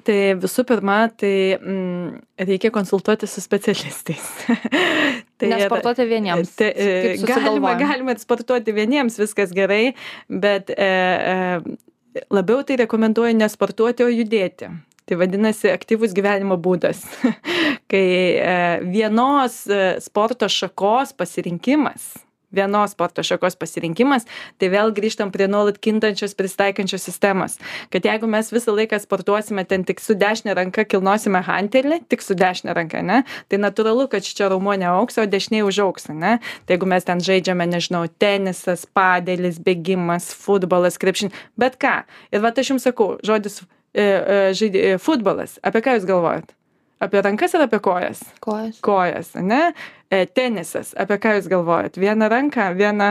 Tai 0.09 0.17
visų 0.41 0.63
pirma 0.65 1.03
tai 1.21 1.59
mm, 1.59 2.21
reikia 2.49 2.71
konsultuotis 2.73 3.35
su 3.35 3.43
specialistais. 3.45 4.25
Tai 5.39 5.51
nesportuoti 5.53 6.03
vieniems 6.09 6.57
tai, 6.59 6.73
e, 6.75 7.13
galima 7.23 7.77
galima 7.79 8.15
sportuoti 8.19 8.73
vieniems 8.75 9.21
viskas 9.21 9.53
gerai 9.55 9.93
bet 10.27 10.73
e, 10.75 10.89
e, 10.89 12.25
labiau 12.35 12.65
tai 12.67 12.81
rekomenduoju 12.81 13.37
nesportuoti 13.39 14.03
o 14.03 14.09
judėti 14.11 14.73
tai 15.09 15.19
vadinasi 15.21 15.73
aktyvus 15.73 16.15
gyvenimo 16.17 16.59
būdas. 16.61 17.03
Kai 17.91 18.07
e, 18.37 18.57
vienos 18.85 19.63
e, 19.67 19.83
sporto 20.05 20.49
šakos 20.53 21.15
pasirinkimas 21.17 22.13
vienos 22.51 22.91
sporto 22.91 23.23
šakos 23.23 23.57
pasirinkimas 23.61 24.27
tai 24.59 24.71
vėl 24.73 24.93
grįžtam 24.97 25.33
prie 25.33 25.49
nuolat 25.51 25.79
kintančios 25.85 26.35
prisitaikančios 26.39 27.05
sistemos. 27.05 27.59
Kad 27.93 28.09
jeigu 28.09 28.29
mes 28.31 28.51
visą 28.53 28.73
laiką 28.77 28.99
sportuosime 29.03 29.65
ten 29.69 29.85
tik 29.85 30.01
su 30.01 30.17
dešine 30.19 30.55
ranka 30.57 30.85
kilnosime 30.89 31.43
hantelį 31.45 32.01
tik 32.09 32.25
su 32.25 32.37
dešine 32.39 32.75
ranka 32.77 33.03
ane 33.03 33.23
tai 33.49 33.61
natūralu 33.61 34.09
kad 34.13 34.25
šičia 34.25 34.49
raumuo 34.53 34.77
neaugs 34.81 35.21
o 35.21 35.27
dešinėj 35.29 35.67
užaugs 35.69 36.09
ane 36.13 36.39
tai 36.65 36.77
jeigu 36.77 36.89
mes 36.89 37.05
ten 37.05 37.21
žaidžiame 37.25 37.69
nežinau 37.69 38.07
tenisas 38.19 38.87
padelis 38.87 39.61
bėgimas 39.61 40.33
futbolas 40.33 41.01
krepšinis 41.01 41.37
bet 41.57 41.77
ką. 41.81 42.01
Ir 42.33 42.45
vat 42.45 42.59
aš 42.59 42.73
jums 42.75 42.89
sakau 42.89 43.17
žodis 43.25 43.61
e, 43.95 44.03
e, 44.03 44.53
žaidi 44.55 44.79
e, 44.93 44.99
futbolas. 44.99 45.59
Apie 45.63 45.81
ką 45.85 45.97
jūs 45.99 46.07
galvojat? 46.09 46.55
Apie 47.01 47.23
rankas 47.23 47.55
ar 47.55 47.67
apie 47.69 47.79
kojas? 47.81 48.21
Kojas. 48.43 48.81
kojas 48.83 49.37
ane? 49.39 49.73
E, 50.11 50.25
tenisas. 50.27 50.95
Apie 50.99 51.19
ką 51.23 51.37
jūs 51.39 51.49
galvojat? 51.51 51.97
Vieną 52.01 52.29
ranką 52.33 52.73
vieną 52.79 53.11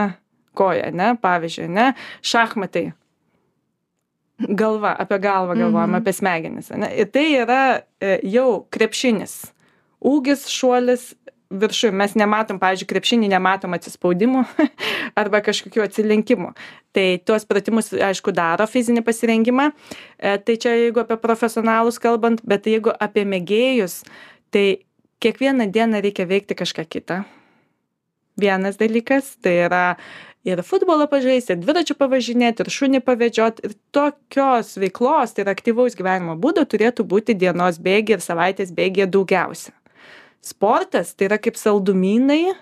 koją 0.58 0.90
ane? 0.92 1.14
Pavyzdžiui 1.22 1.68
ane? 1.70 1.92
Šachmatai. 2.22 2.90
Galva 4.38 4.92
apie 5.02 5.18
galvą 5.18 5.56
galvojam 5.58 5.90
Mhm. 5.90 5.98
apie 6.02 6.12
smegenis 6.12 6.70
ane? 6.70 6.92
Ir 6.94 7.06
tai 7.10 7.24
yra 7.42 7.62
jau 8.22 8.66
krepšinis. 8.70 9.52
Ūgis 10.04 10.44
šuolis 10.48 11.14
viršuj. 11.50 11.92
Mes 11.96 12.14
nematom 12.18 12.58
pavyzdžiui 12.60 12.88
krepšiny 12.90 13.28
nematom 13.32 13.72
atsispaudimų 13.76 14.44
arba 15.20 15.40
kažkokių 15.44 15.84
atsilenkimų 15.86 16.52
tai 16.96 17.06
tuos 17.24 17.46
pratimus 17.48 17.92
aišku 17.92 18.32
daro 18.34 18.66
fizinį 18.68 19.04
pasirengimą. 19.06 19.70
E, 20.18 20.36
tai 20.42 20.58
čia 20.60 20.74
jeigu 20.76 21.04
apie 21.04 21.18
profesionalus 21.20 22.00
kalbant 22.02 22.42
bet 22.44 22.68
jeigu 22.68 22.92
apie 22.92 23.24
mėgėjus 23.28 24.02
tai 24.54 24.84
kiekvieną 25.24 25.70
dieną 25.72 26.02
reikia 26.04 26.28
veikti 26.28 26.56
kažką 26.58 26.86
kitą. 26.88 27.22
Vienas 28.38 28.78
dalykas 28.78 29.34
tai 29.42 29.56
yra 29.66 29.84
ir 30.46 30.60
futbolą 30.62 31.08
pažaisti 31.10 31.54
ir 31.54 31.62
dviračiu 31.62 31.96
pavažinėti 31.98 32.64
ir 32.64 32.70
šunį 32.72 33.00
pavedžiot 33.06 33.64
ir 33.66 33.74
tokios 33.94 34.76
veiklos 34.78 35.34
tai 35.34 35.44
yra 35.46 35.56
aktyvaus 35.56 35.98
gyvenimo 35.98 36.36
būdo 36.38 36.64
turėtų 36.68 37.06
būti 37.08 37.36
dienos 37.38 37.80
bėgyje 37.82 38.18
ir 38.18 38.24
savaitės 38.24 38.74
bėgyje 38.74 39.08
daugiausia 39.16 39.74
sportas 40.44 41.14
tai 41.14 41.28
yra 41.30 41.38
kaip 41.42 41.58
saldumynai 41.58 42.54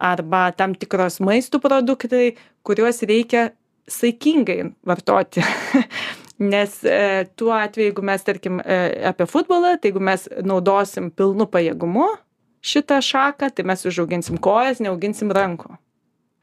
arba 0.00 0.50
tam 0.56 0.74
tikros 0.74 1.20
maisto 1.20 1.60
produktai 1.60 2.34
kuriuos 2.64 3.02
reikia 3.02 3.50
saikingai 3.88 4.72
vartoti. 4.86 5.44
Nes 6.52 6.78
e, 6.84 7.26
tuo 7.36 7.52
atveju 7.52 7.90
jeigu 7.90 8.02
mes 8.02 8.22
tarkim 8.24 8.62
e, 8.64 8.78
apie 9.10 9.26
futbolą 9.28 9.74
tai 9.76 9.90
jeigu 9.90 10.00
mes 10.00 10.24
naudosim 10.40 11.10
pilnu 11.12 11.44
pajėgumu 11.52 12.06
šitą 12.64 13.00
šaką 13.04 13.50
tai 13.52 13.66
mes 13.68 13.84
užauginsim 13.88 14.40
kojas 14.40 14.80
neauginsim 14.80 15.32
rankų. 15.36 15.74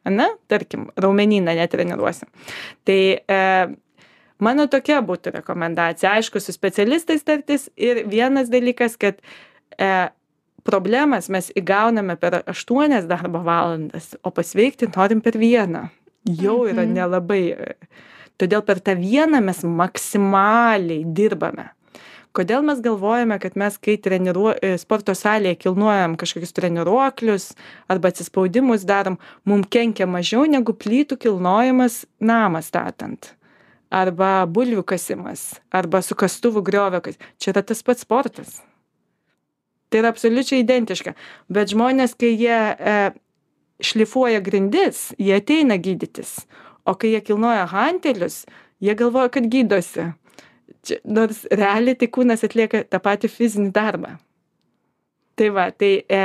Ane? 0.08 0.28
Tarkim 0.47 0.88
raumenyną 0.95 1.56
netreniruosim. 1.58 2.30
Tai 2.86 3.00
e, 3.17 3.39
mano 4.39 4.67
tokia 4.71 5.02
būtų 5.06 5.34
rekomendacija. 5.39 6.13
Aišku 6.19 6.39
su 6.39 6.54
specialistais 6.56 7.26
tartis 7.28 7.67
ir 7.76 8.06
vienas 8.08 8.54
dalykas 8.54 8.95
kad 9.02 9.17
e, 9.17 9.89
problemas 10.67 11.30
mes 11.34 11.49
įgauname 11.58 12.17
per 12.19 12.41
aštuonias 12.45 13.08
darbo 13.10 13.41
valandas 13.45 14.13
o 14.23 14.32
pasveikti 14.36 14.91
norim 14.95 15.23
per 15.23 15.39
vieną. 15.39 15.88
Jau 16.27 16.65
yra 16.67 16.84
Mhm. 16.84 16.93
nelabai 16.93 17.43
todėl 18.38 18.62
per 18.62 18.80
tą 18.80 18.95
vieną 18.99 19.41
mes 19.41 19.63
maksimaliai 19.63 21.06
dirbame. 21.06 21.69
Kodėl 22.38 22.62
mes 22.62 22.82
galvojame 22.86 23.39
kad 23.41 23.56
mes 23.56 23.77
kai 23.82 23.95
treniruo 23.97 24.53
e, 24.62 24.77
sporto 24.77 25.15
salėje 25.17 25.58
kilnojam 25.58 26.15
kažkokius 26.17 26.53
treniruoklius 26.53 27.56
arba 27.89 28.12
atsispaudimus 28.12 28.86
darom 28.86 29.17
mum 29.45 29.63
kenkia 29.63 30.06
mažiau 30.06 30.45
negu 30.45 30.73
plytų 30.73 31.17
kilnojimas 31.17 32.06
namą 32.21 32.62
statant 32.62 33.34
arba 33.89 34.45
bulvių 34.45 34.84
kasimas 34.84 35.56
arba 35.71 36.01
su 36.01 36.15
kastuvu 36.15 36.62
griovio 36.62 37.01
čia 37.39 37.51
yra 37.56 37.63
tas 37.63 37.82
pats 37.82 38.06
sportas 38.06 38.62
tai 39.89 40.02
yra 40.02 40.12
absoliučiai 40.13 40.62
identiška. 40.63 41.13
Bet 41.50 41.71
žmonės 41.73 42.15
kai 42.19 42.34
jie 42.34 42.58
e, 42.58 42.95
šlifuoja 43.84 44.41
grindis 44.43 45.12
jie 45.19 45.36
ateina 45.38 45.78
gydytis. 45.82 46.39
O 46.88 46.95
kai 46.95 47.13
jie 47.15 47.21
kilnoja 47.23 47.67
hantelius 47.71 48.45
jie 48.84 48.95
galvoja 48.95 49.32
kad 49.34 49.50
gydosi. 49.52 50.12
Čia 50.88 51.02
nors 51.04 51.43
realiai 51.52 51.97
tai 52.00 52.10
kūnas 52.12 52.45
atlieka 52.47 52.84
tą 52.88 53.02
patį 53.04 53.32
fizinį 53.32 53.73
darbą. 53.76 54.15
Tai 55.38 55.50
va 55.54 55.67
tai 55.69 55.91
e, 56.10 56.21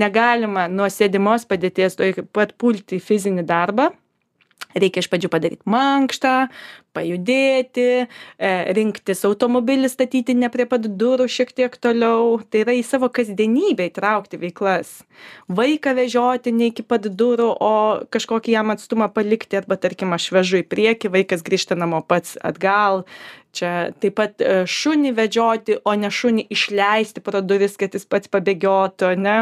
negalima 0.00 0.68
nuo 0.72 0.86
sėdimos 0.88 1.44
padėties 1.48 1.98
tuoj 1.98 2.24
pat 2.32 2.54
pulti 2.58 2.96
į 2.96 3.04
fizinį 3.04 3.44
darbą 3.48 3.90
reikia 4.74 5.02
iš 5.02 5.10
pradžių 5.10 5.30
padaryt 5.32 5.62
mankštą 5.70 6.34
pajudėti 6.94 7.86
e, 8.04 8.06
rinktis 8.76 9.24
automobilį 9.26 9.90
statyti 9.90 10.36
ne 10.38 10.50
prie 10.52 10.66
pat 10.70 10.86
durų 10.86 11.26
šiek 11.30 11.50
tiek 11.56 11.74
toliau. 11.82 12.38
Tai 12.50 12.62
yra 12.62 12.76
į 12.78 12.84
savo 12.86 13.10
kasdienybę 13.14 13.88
įtraukti 13.90 14.38
veiklas. 14.40 15.00
Vaiką 15.50 15.96
vežioti 15.98 16.54
ne 16.54 16.70
iki 16.70 16.86
pat 16.86 17.08
durų 17.10 17.50
o 17.58 17.74
kažkokį 18.14 18.54
jam 18.54 18.74
atstumą 18.74 19.10
palikti. 19.14 19.58
Arba 19.58 19.78
tarkim 19.80 20.14
aš 20.14 20.30
vežu 20.34 20.62
į 20.62 20.68
priekį 20.70 21.10
vaikas 21.18 21.42
grįžta 21.46 21.78
namo 21.78 22.02
pats 22.06 22.38
atgal. 22.42 23.04
Čia 23.54 23.90
taip 24.02 24.16
pat 24.18 24.42
e, 24.42 24.62
šunį 24.66 25.14
vedžioti 25.18 25.80
o 25.86 25.98
ne 25.98 26.10
šunį 26.10 26.48
išleisti 26.54 27.22
pro 27.22 27.42
duris 27.42 27.78
kad 27.78 27.94
jis 27.94 28.06
pats 28.06 28.30
pabėgiotų 28.30 29.12
ane 29.14 29.36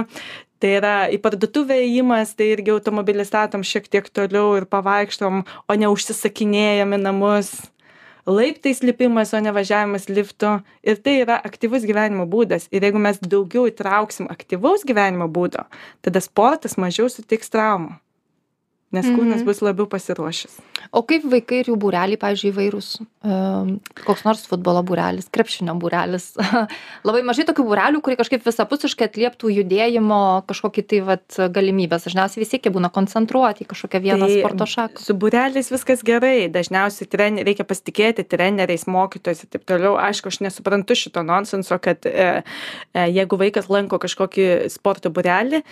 tai 0.62 0.76
yra 0.78 0.94
į 1.10 1.18
parduotuvę 1.24 1.80
ėjimas 1.82 2.36
tai 2.38 2.52
irgi 2.54 2.74
automobilį 2.76 3.26
statom 3.26 3.64
šiek 3.66 3.88
tiek 3.90 4.06
toliau 4.14 4.54
ir 4.60 4.68
pavaikštom 4.70 5.42
o 5.42 5.78
ne 5.78 5.90
užsisakinėjam 5.90 6.94
į 6.94 7.00
namus. 7.02 7.52
Laiptais 8.22 8.84
lipimas 8.86 9.32
o 9.34 9.40
ne 9.42 9.50
važiavimas 9.50 10.06
liftu. 10.06 10.60
Ir 10.86 11.00
tai 11.02 11.16
yra 11.24 11.40
aktyvus 11.42 11.82
gyvenimo 11.88 12.28
būdas. 12.30 12.68
Ir 12.70 12.86
jeigu 12.86 13.02
mes 13.02 13.18
daugiau 13.18 13.66
įtrauksim 13.66 14.30
aktyvaus 14.30 14.86
gyvenimo 14.86 15.26
būdo 15.26 15.66
tada 16.06 16.22
sportas 16.22 16.78
mažiau 16.78 17.10
suteiks 17.10 17.50
traumų 17.50 17.98
nes 18.92 19.06
kūnas 19.08 19.40
Mhm. 19.40 19.46
bus 19.48 19.62
labiau 19.64 19.86
pasiruošęs 19.88 20.60
O 20.92 21.00
kaip 21.08 21.22
vaikai 21.24 21.60
ir 21.62 21.68
jų 21.70 21.76
būreliai, 21.80 22.18
pavyzdžiui, 22.20 22.50
įvairūs, 22.52 22.88
koks 24.04 24.24
nors 24.26 24.42
futbolo 24.50 24.82
būrelis, 24.84 25.28
krepšinio 25.32 25.72
būrelis. 25.80 26.32
Labai 27.06 27.22
mažai 27.24 27.46
tokių 27.48 27.64
būrelių, 27.68 28.00
kurie 28.04 28.16
kažkaip 28.18 28.42
visapusiškai 28.44 29.06
atlieptų 29.08 29.52
judėjimo 29.54 30.18
kažkokį 30.50 30.84
tai 30.90 31.00
vat, 31.06 31.38
galimybės. 31.54 32.04
Dažniausiai 32.08 32.42
vis 32.42 32.52
tiek 32.52 32.66
jie 32.66 32.74
būna 32.74 32.90
koncentruoti 32.92 33.64
į 33.64 33.70
kažkokią 33.72 34.02
vieną 34.04 34.26
Tai 34.28 34.36
sporto 34.42 34.68
šaką. 34.74 34.98
su 35.06 35.14
būreliais 35.14 35.70
viskas 35.72 36.02
gerai 36.04 36.50
dažniausiai 36.52 37.08
tren 37.08 37.40
reikia 37.46 37.64
pasitikėti 37.64 38.26
treneriais 38.28 38.84
mokytojais 38.90 39.44
ir 39.46 39.52
taip 39.54 39.64
toliau 39.70 39.96
aišku 40.02 40.28
aš 40.28 40.42
nesuprantu 40.44 40.98
šito 40.98 41.22
nonsenso 41.24 41.78
kad 41.80 42.04
e, 42.04 42.42
e, 42.92 43.06
jeigu 43.08 43.38
vaikas 43.40 43.70
lanko 43.72 43.98
kažkokį 44.02 44.68
sporto 44.68 45.08
būrelį 45.14 45.62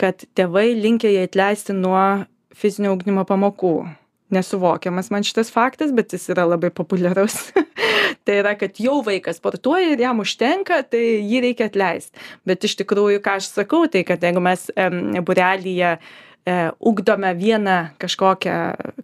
kad 0.00 0.24
tėvai 0.38 0.70
linkę 0.78 1.10
jį 1.12 1.26
atleisti 1.28 1.74
nuo 1.76 2.24
fizinio 2.56 2.94
ugdymo 2.96 3.24
pamokų 3.28 3.74
nesuvokiamas 4.30 5.10
man 5.10 5.26
šitas 5.26 5.50
faktas 5.52 5.92
bet 5.94 6.14
jis 6.14 6.28
yra 6.34 6.46
labai 6.48 6.70
populiarus. 6.74 7.50
Tai 8.26 8.36
yra 8.42 8.54
kad 8.58 8.78
jau 8.82 9.00
vaikas 9.06 9.38
sportuoja 9.40 9.94
ir 9.94 10.02
jam 10.02 10.20
užtenka 10.22 10.82
tai 10.90 11.02
jį 11.24 11.40
reikia 11.46 11.70
atleist 11.70 12.18
bet 12.46 12.66
iš 12.66 12.76
tikrųjų 12.82 13.22
ką 13.24 13.38
aš 13.40 13.52
sakau 13.54 13.86
tai 13.90 14.02
kad 14.06 14.22
jeigu 14.22 14.42
mes 14.44 14.66
em, 14.76 15.00
būrelyje 15.26 15.94
e, 16.50 16.70
ugdome 16.80 17.30
vieną 17.38 17.76
kažkokią 18.02 18.56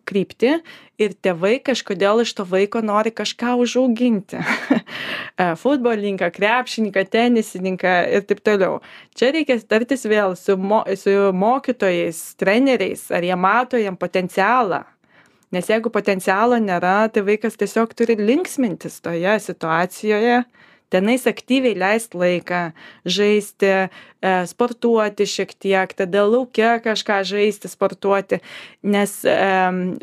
kryptį 0.08 0.56
ir 1.02 1.14
tėvai 1.22 1.58
kažkodėl 1.64 2.24
iš 2.24 2.32
to 2.38 2.46
vaiko 2.48 2.82
nori 2.84 3.14
kažką 3.14 3.56
užauginti. 3.62 4.42
E, 5.36 5.50
Futbolininką, 5.60 6.30
krepšininką, 6.32 7.02
tenisininką 7.12 7.90
ir 8.16 8.22
taip 8.24 8.38
toliau. 8.40 8.78
Čia 9.12 9.28
reikia 9.34 9.58
tartis 9.68 10.06
vėl 10.08 10.32
su, 10.32 10.54
mo, 10.56 10.78
su 10.96 11.12
mokytojais, 11.36 12.22
treneriais, 12.40 13.02
ar 13.12 13.26
jie 13.26 13.36
mato 13.36 13.76
jam 13.76 13.98
potencialą. 14.00 14.78
Nes 15.52 15.68
jeigu 15.68 15.92
potencialo 15.92 16.56
nėra, 16.56 17.10
tai 17.12 17.26
vaikas 17.26 17.60
tiesiog 17.60 17.92
turi 17.98 18.16
linksmintis 18.16 18.96
toje 19.04 19.36
situacijoje, 19.44 20.40
tenais 20.92 21.26
aktyviai 21.26 21.74
leist 21.78 22.14
laiką, 22.14 22.60
žaisti, 23.04 23.70
e, 24.22 24.32
sportuoti 24.46 25.26
šiek 25.26 25.54
tiek, 25.58 25.92
tada 25.98 26.22
laukia 26.26 26.76
kažką 26.84 27.20
žaisti, 27.26 27.68
sportuoti. 27.70 28.38
Nes 28.86 29.12
e, 29.26 29.36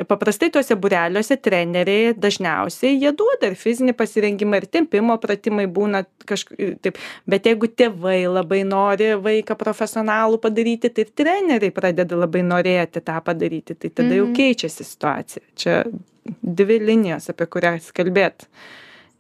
paprastai 0.09 0.49
tuose 0.53 0.75
bureliuose 0.75 1.37
treneriai 1.43 2.13
dažniausiai 2.17 2.97
jie 2.99 3.11
duoda 3.15 3.51
ir 3.51 3.55
fizinį 3.59 3.95
pasirengimą, 3.99 4.59
ir 4.61 4.67
tempimo 4.67 5.17
pratimai 5.23 5.65
būna 5.71 6.03
kažkaip 6.29 6.79
taip. 6.83 6.99
Bet 7.29 7.47
jeigu 7.47 7.67
tėvai 7.71 8.21
labai 8.27 8.63
nori 8.67 9.13
vaiką 9.23 9.55
profesionalų 9.59 10.39
padaryti, 10.43 10.91
tai 10.91 11.07
ir 11.07 11.13
treneriai 11.15 11.71
pradeda 11.75 12.19
labai 12.19 12.43
norėti 12.47 13.01
tą 13.03 13.19
padaryti. 13.23 13.75
Tai 13.79 13.89
tada 13.89 14.15
jau 14.19 14.27
Mhm. 14.27 14.35
keičiasi 14.35 14.83
situacija. 14.83 15.43
Čia 15.55 15.83
dvi 16.43 16.79
linijos, 16.79 17.29
apie 17.29 17.45
kurias 17.51 17.91
kalbėt 17.91 18.47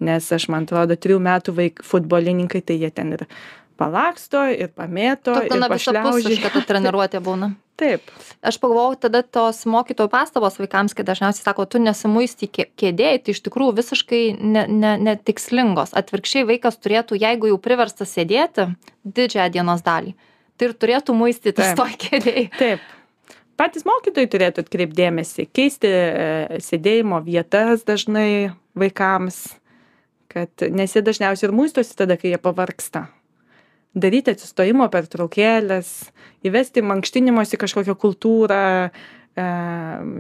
nes 0.03 0.29
aš 0.35 0.47
man 0.51 0.67
atrodo 0.67 0.97
trijų 0.99 1.19
metų 1.23 1.57
vaik 1.57 1.83
futbolininkai 1.87 2.63
tai 2.65 2.79
jie 2.81 2.91
ten 2.93 3.15
ir 3.17 3.27
palaksto 3.79 4.45
ir 4.53 4.71
pamėto 4.75 5.33
Tokia 5.33 5.49
ir 5.49 5.61
na 5.61 5.69
visapusiška 5.71 6.53
ta 6.53 6.63
treniruotė 6.69 7.21
būna. 7.23 7.53
taip. 7.83 8.11
Aš 8.45 8.59
pagalvojau 8.61 8.97
tada 9.07 9.23
tos 9.23 9.63
mokytojų 9.69 10.11
pastabos 10.11 10.59
vaikams 10.61 10.95
kai 10.95 11.05
dažniausiai 11.07 11.45
sako 11.45 11.65
tu 11.65 11.81
nesimuistyk 11.81 12.51
kė 12.53 12.67
kėdėj 12.79 13.21
tai 13.25 13.35
iš 13.35 13.41
tikrųjų 13.47 13.77
visiškai 13.79 14.23
ne 14.39 14.65
ne 14.69 14.95
netikslingos. 15.07 15.95
Atvirkščiai 15.99 16.47
vaikas 16.49 16.79
turėtų 16.81 17.19
jeigu 17.21 17.51
jau 17.51 17.59
priverstas 17.61 18.13
sėdėti 18.15 18.69
didžiąją 19.03 19.49
dienos 19.57 19.85
dalį. 19.85 20.13
Tai 20.57 20.69
ir 20.69 20.75
turėtų 20.77 21.15
muistytis 21.17 21.73
toj 21.79 21.97
kėdėj. 22.05 22.51
Taip. 22.61 22.91
Patys 23.57 23.85
mokytojai 23.85 24.29
turėtų 24.33 24.63
atkreipt 24.63 24.95
dėmesį 24.97 25.47
keisti 25.53 25.89
e, 25.89 26.61
sėdėjimo 26.63 27.19
vietas 27.25 27.85
dažnai 27.85 28.53
vaikams 28.77 29.43
kad 30.33 30.67
nes 30.73 30.95
jie 30.95 31.03
dažniausiai 31.05 31.49
ir 31.49 31.55
muistosi 31.55 31.95
tada 31.97 32.17
kai 32.19 32.33
jie 32.33 32.39
pavargsta. 32.41 33.07
Daryti 33.93 34.33
atsistojimo 34.33 34.87
pertraukėles 34.89 35.89
įvesti 36.47 36.81
mankštinimosi 36.81 37.59
kažkokią 37.61 37.93
kultūrą 38.01 38.63
e, 38.89 39.45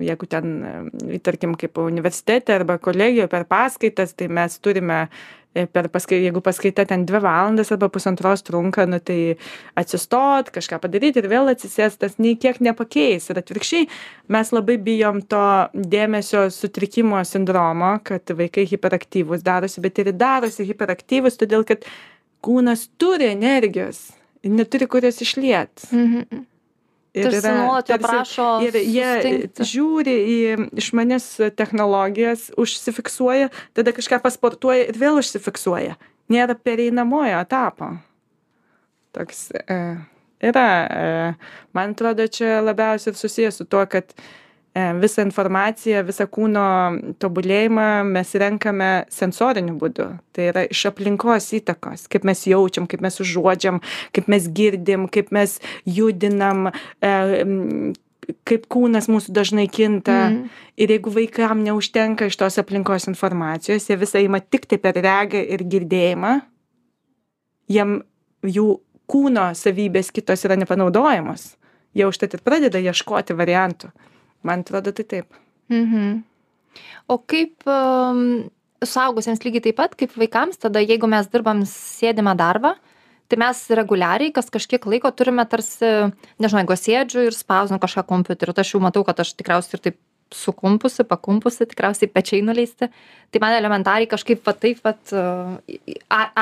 jeigu 0.05 0.29
ten 0.29 0.51
e, 0.61 1.19
tarkim 1.25 1.55
kaip 1.57 1.81
universitete 1.81 2.53
arba 2.53 2.77
kolegijoj 2.77 3.31
per 3.31 3.47
paskaitas 3.49 4.13
tai 4.13 4.29
mes 4.29 4.59
turime 4.61 5.07
per 5.53 5.87
paskai 5.93 6.19
jeigu 6.23 6.41
paskaita 6.41 6.85
ten 6.89 7.05
dvi 7.05 7.19
valandas 7.21 7.71
arba 7.73 7.89
pusantros 7.93 8.43
trunka 8.45 8.85
nu 8.89 8.99
tai 8.99 9.35
atsistot 9.79 10.49
kažką 10.55 10.79
padaryt 10.81 11.19
ir 11.21 11.29
vėl 11.31 11.51
atsisėst 11.51 12.01
tas 12.01 12.17
nei 12.17 12.35
kiek 12.39 12.59
nepakeis 12.65 13.29
ir 13.29 13.41
atvirkščiai 13.41 13.89
mes 14.33 14.53
labai 14.55 14.79
bijom 14.87 15.21
to 15.29 15.43
dėmesio 15.73 16.47
sutrikimo 16.53 17.21
sindromo 17.27 17.95
kad 18.07 18.33
vaikai 18.39 18.65
hiperaktyvūs 18.71 19.45
darosi 19.45 19.83
bet 19.85 20.01
ir 20.01 20.13
darosi 20.17 20.65
hiperaktyvūs 20.71 21.37
todėl 21.41 21.67
kad 21.69 21.85
kūnas 22.43 22.89
turi 22.97 23.29
energijos 23.33 24.09
neturi 24.43 24.89
kur 24.89 25.05
jos 25.05 25.21
išliet 25.23 25.87
mhm. 25.91 26.43
Ir 27.13 27.27
Tarsi 27.29 27.39
yra 27.41 27.55
nuolat 27.57 27.89
jo 27.89 27.97
prašo 28.01 28.47
ir 28.65 28.77
jie 28.79 29.09
sustingti. 29.09 29.67
žiūri 29.71 30.15
į 30.33 30.37
išmanias 30.81 31.27
technologijas 31.57 32.49
užsifiksuoja 32.59 33.51
tada 33.77 33.93
kažką 33.95 34.21
pasportuoja 34.23 34.89
ir 34.89 34.99
vėl 34.99 35.21
užsifiksuoja 35.21 35.97
nėra 36.33 36.57
pereinamojo 36.57 37.41
etapo 37.43 37.93
toks 39.13 39.49
e, 39.53 39.79
yra 40.43 40.69
e, 40.83 41.33
man 41.77 41.93
atrodo 41.93 42.27
čia 42.27 42.61
labiausiai 42.65 43.13
ir 43.13 43.19
susiję 43.19 43.51
su 43.53 43.65
tuo 43.69 43.85
kad 43.85 44.15
e, 44.17 44.42
visą 44.73 45.21
informaciją 45.21 46.01
visą 46.07 46.25
kūno 46.33 46.65
tobulėjimą 47.21 47.87
mes 48.09 48.33
renkame 48.41 48.91
sensoriniu 49.13 49.75
būdu. 49.77 50.07
Tai 50.33 50.47
yra 50.49 50.63
iš 50.65 50.87
aplinkos 50.89 51.51
įtakos. 51.59 52.07
Kaip 52.09 52.25
mes 52.25 52.41
jaučiam 52.49 52.87
kaip 52.89 53.03
mes 53.05 53.19
užuodžiam 53.21 53.81
kaip 54.15 54.29
mes 54.33 54.47
girdim 54.49 55.05
kaip 55.13 55.29
mes 55.35 55.59
judinam 55.85 56.71
e, 57.01 57.11
kaip 58.47 58.65
kūnas 58.71 59.09
mūsų 59.11 59.35
dažnai 59.35 59.67
kinta. 59.67 60.29
Mhm. 60.29 60.49
ir 60.77 60.89
jeigu 60.89 61.11
vaikam 61.13 61.61
neužtenka 61.63 62.25
iš 62.25 62.37
tos 62.41 62.57
aplinkos 62.57 63.05
informacijos 63.11 63.89
jie 63.89 63.97
visą 63.99 64.23
ima 64.23 64.39
tiktai 64.39 64.79
per 64.81 64.97
regą 64.97 65.37
ir 65.37 65.61
girdėjimą 65.69 66.39
jiem 67.69 67.99
jų 68.41 68.79
kūno 69.05 69.51
savybės 69.53 70.09
kitos 70.15 70.45
yra 70.47 70.57
nepanaudojamos 70.57 71.53
jie 71.93 72.07
užtat 72.09 72.33
ir 72.33 72.41
pradeda 72.41 72.81
ieškoti 72.81 73.37
variantų 73.37 73.91
man 74.43 74.65
atrodo 74.65 74.93
tai 74.95 75.07
taip 75.15 75.41
Mhm. 75.71 76.23
O 77.07 77.17
kaip 77.17 77.67
um, 77.67 78.49
suaugusiems 78.83 79.43
lygiai 79.45 79.67
taip 79.67 79.77
pat 79.79 79.95
kaip 79.99 80.15
vaikams, 80.17 80.59
tada 80.59 80.81
jeigu 80.83 81.07
mes 81.09 81.27
dirbam 81.31 81.63
sėdimą 81.67 82.35
darbą, 82.39 82.75
tai 83.31 83.39
mes 83.39 83.59
reguliariai 83.79 84.33
kas 84.35 84.49
kažkiek 84.53 84.85
laiko 84.89 85.11
turime 85.15 85.45
tarsi, 85.49 85.91
nežinau, 86.41 86.63
jeigu 86.63 86.79
sėdžiu 86.79 87.27
ir 87.27 87.37
spausinu 87.37 87.79
kažką 87.83 88.05
kompiuteriu, 88.09 88.55
tai 88.55 88.65
aš 88.65 88.75
jau 88.75 88.81
matau, 88.83 89.05
kad 89.07 89.21
aš 89.23 89.35
tikriausiai 89.39 89.79
ir 89.79 89.85
taip 89.87 90.01
sukumpusi, 90.33 91.05
pakumpusi, 91.05 91.67
tikriausiai 91.69 92.09
pečiai 92.09 92.41
nuleisti, 92.41 92.87
tai 93.29 93.41
man 93.43 93.53
elementariai 93.53 94.09
kažkaip 94.09 94.41
va 94.47 94.55
taip, 94.57 94.79
va, 94.81 94.95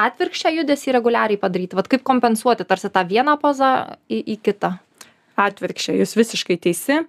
atvirkščią 0.05 0.53
judesį 0.61 0.95
reguliariai 0.95 1.41
padaryti, 1.41 1.75
va 1.75 1.83
kaip 1.83 2.05
kompensuoti 2.07 2.67
tarsi 2.69 2.91
tą 2.93 3.03
vieną 3.09 3.35
pozą 3.41 3.73
į, 4.07 4.21
į 4.35 4.37
kitą. 4.45 4.77
Atvirkščiai 5.39 5.99
jūs 6.01 6.15
visiškai 6.17 6.57
teisi. 6.61 7.01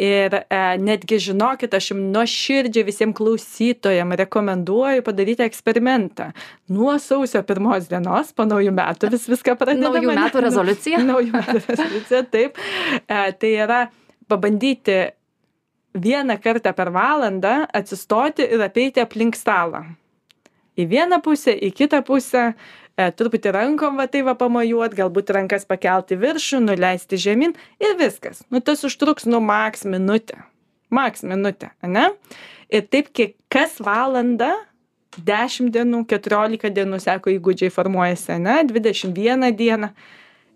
Ir 0.00 0.34
e, 0.40 0.60
netgi 0.80 1.18
žinokit 1.20 1.74
aš 1.76 1.90
jum 1.92 2.02
nuoširdžiai 2.14 2.86
visiem 2.86 3.12
klausytojam 3.16 4.14
rekomenduoju 4.20 5.04
padaryti 5.06 5.44
eksperimentą. 5.44 6.30
Nuo 6.72 6.96
sausio 7.02 7.42
pirmos 7.46 7.88
dienos 7.90 8.32
po 8.36 8.48
naujų 8.48 8.72
metų 8.76 9.12
vis 9.12 9.28
viską 9.30 9.56
pradedam 9.60 9.96
Naujų 9.96 10.16
metų 10.16 10.44
rezoliucija. 10.46 11.04
naujų 11.12 11.32
metų 11.36 11.62
rezoliucija 11.68 12.24
taip. 12.32 12.60
E, 13.04 13.22
tai 13.36 13.54
yra 13.66 13.80
pabandyti 14.30 15.02
vieną 16.00 16.36
kartą 16.40 16.72
per 16.76 16.92
valandą 16.94 17.64
atsistoti 17.74 18.46
ir 18.46 18.62
apeiti 18.62 19.02
aplink 19.02 19.36
stalą 19.36 19.84
į 20.80 20.86
vieną 20.90 21.20
pusę 21.24 21.54
į 21.54 21.70
kitą 21.76 22.00
pusę 22.06 22.44
e, 22.50 23.08
truputį 23.16 23.52
rankom 23.56 24.00
va 24.00 24.06
tai 24.10 24.22
va 24.26 24.34
pamojuot 24.38 24.94
galbūt 24.96 25.32
rankas 25.36 25.66
pakelt 25.68 26.12
į 26.14 26.20
viršų 26.24 26.62
nuleisti 26.64 27.20
žemyn 27.20 27.54
ir 27.82 27.96
viskas. 28.00 28.42
Nu 28.50 28.62
tas 28.64 28.84
užtruks 28.86 29.28
nu 29.28 29.42
maks 29.44 29.84
minutę. 29.84 30.42
Maks 30.90 31.22
minutę 31.22 31.70
ane? 31.84 32.10
Ir 32.70 32.86
taip 32.90 33.12
kiek 33.14 33.36
kas 33.52 33.78
valandą 33.82 34.52
dešim 35.18 35.70
dienų 35.74 36.04
keturiolika 36.10 36.70
dienų 36.70 37.00
sako 37.02 37.34
įgūdžiai 37.34 37.72
formuojasi 37.74 38.38
dvidešim 38.70 39.14
vieną 39.14 39.50
dieną. 39.56 39.90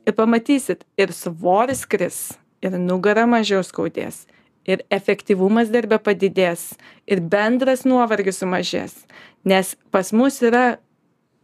Ir 0.05 0.13
pamatysit 0.13 0.85
ir 1.01 1.13
svoris 1.13 1.87
kris 1.87 2.35
ir 2.63 2.77
nugara 2.79 3.25
mažiau 3.27 3.65
skaudės 3.65 4.27
ir 4.65 4.85
efektyvumas 4.91 5.71
darbe 5.73 5.99
padidės 6.01 6.73
ir 7.07 7.21
bendras 7.21 7.85
nuovargis 7.89 8.41
sumažės 8.41 9.05
nes 9.45 9.77
pas 9.91 10.13
mus 10.13 10.41
yra 10.43 10.77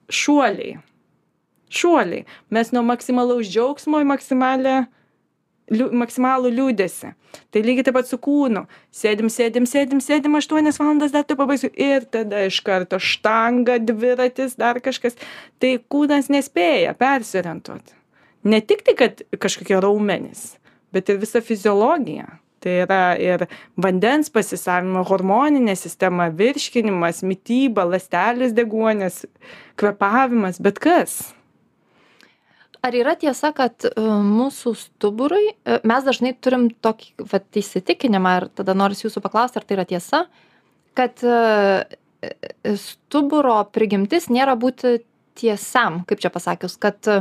šuoliai. 0.09 0.79
Šuoliai. 1.71 2.25
Mes 2.51 2.73
nuo 2.75 2.83
maksimalaus 2.83 3.51
džiaugsmo 3.51 4.01
į 4.03 4.09
maksimalią 4.09 4.79
liu 5.71 5.87
maksimalų 5.95 6.51
liūdesį. 6.57 7.13
Tai 7.55 7.61
lygiai 7.63 7.87
taip 7.87 7.95
pat 7.95 8.09
su 8.11 8.19
kūnu. 8.19 8.65
Sėdim 8.91 9.31
sėdim 9.31 9.69
sėdim 9.71 10.01
sėdim 10.03 10.35
aštuonias 10.41 10.81
valandas 10.81 11.15
dar 11.15 11.23
tuoj 11.29 11.39
pabaigsiu 11.39 11.71
ir 11.71 12.09
tada 12.11 12.43
iš 12.49 12.59
karto 12.67 12.99
štanga 12.99 13.79
dviratis 13.79 14.57
dar 14.59 14.81
kažkas. 14.83 15.15
Tai 15.63 15.77
kūnas 15.93 16.33
nespėja 16.33 16.97
persiorientuot. 16.99 17.95
Ne 18.51 18.59
tik 18.65 18.83
tai 18.83 18.97
kad 18.99 19.23
kažkokie 19.39 19.79
raumenys 19.79 20.57
bet 20.91 21.07
ir 21.13 21.21
visa 21.23 21.39
fiziologija 21.45 22.41
tai 22.61 22.77
yra 22.85 23.03
ir 23.21 23.47
vandens 23.81 24.31
pasisavinimo 24.33 25.03
hormoninė 25.09 25.75
sistema 25.79 26.29
virškinimas 26.29 27.25
mityba 27.27 27.87
ląstelės 27.89 28.55
deguonies 28.57 29.25
kvėpavimas 29.81 30.61
bet 30.63 30.81
kas. 30.83 31.21
Ar 32.81 32.97
yra 32.97 33.13
tiesa, 33.21 33.51
kad 33.53 33.85
e, 33.85 33.93
mūsų 34.25 34.73
stuburui, 34.79 35.51
e, 35.53 35.81
mes 35.85 36.05
dažnai 36.07 36.33
turim 36.41 36.71
tokį 36.73 37.27
vat, 37.29 37.45
įsitikinimą 37.61 38.37
ir 38.39 38.47
tada 38.57 38.73
noriu 38.77 38.97
jūsų 39.03 39.21
paklausti, 39.21 39.61
ar 39.61 39.67
tai 39.69 39.77
yra 39.77 39.85
tiesa, 39.91 40.23
kad 40.97 41.21
e, 41.21 41.99
stuburo 42.81 43.59
prigimtis 43.73 44.31
nėra 44.33 44.57
būti 44.61 45.01
tiesiam, 45.41 46.01
kaip 46.09 46.23
čia 46.23 46.33
pasakius, 46.33 46.79
kad 46.81 47.05
e, 47.09 47.21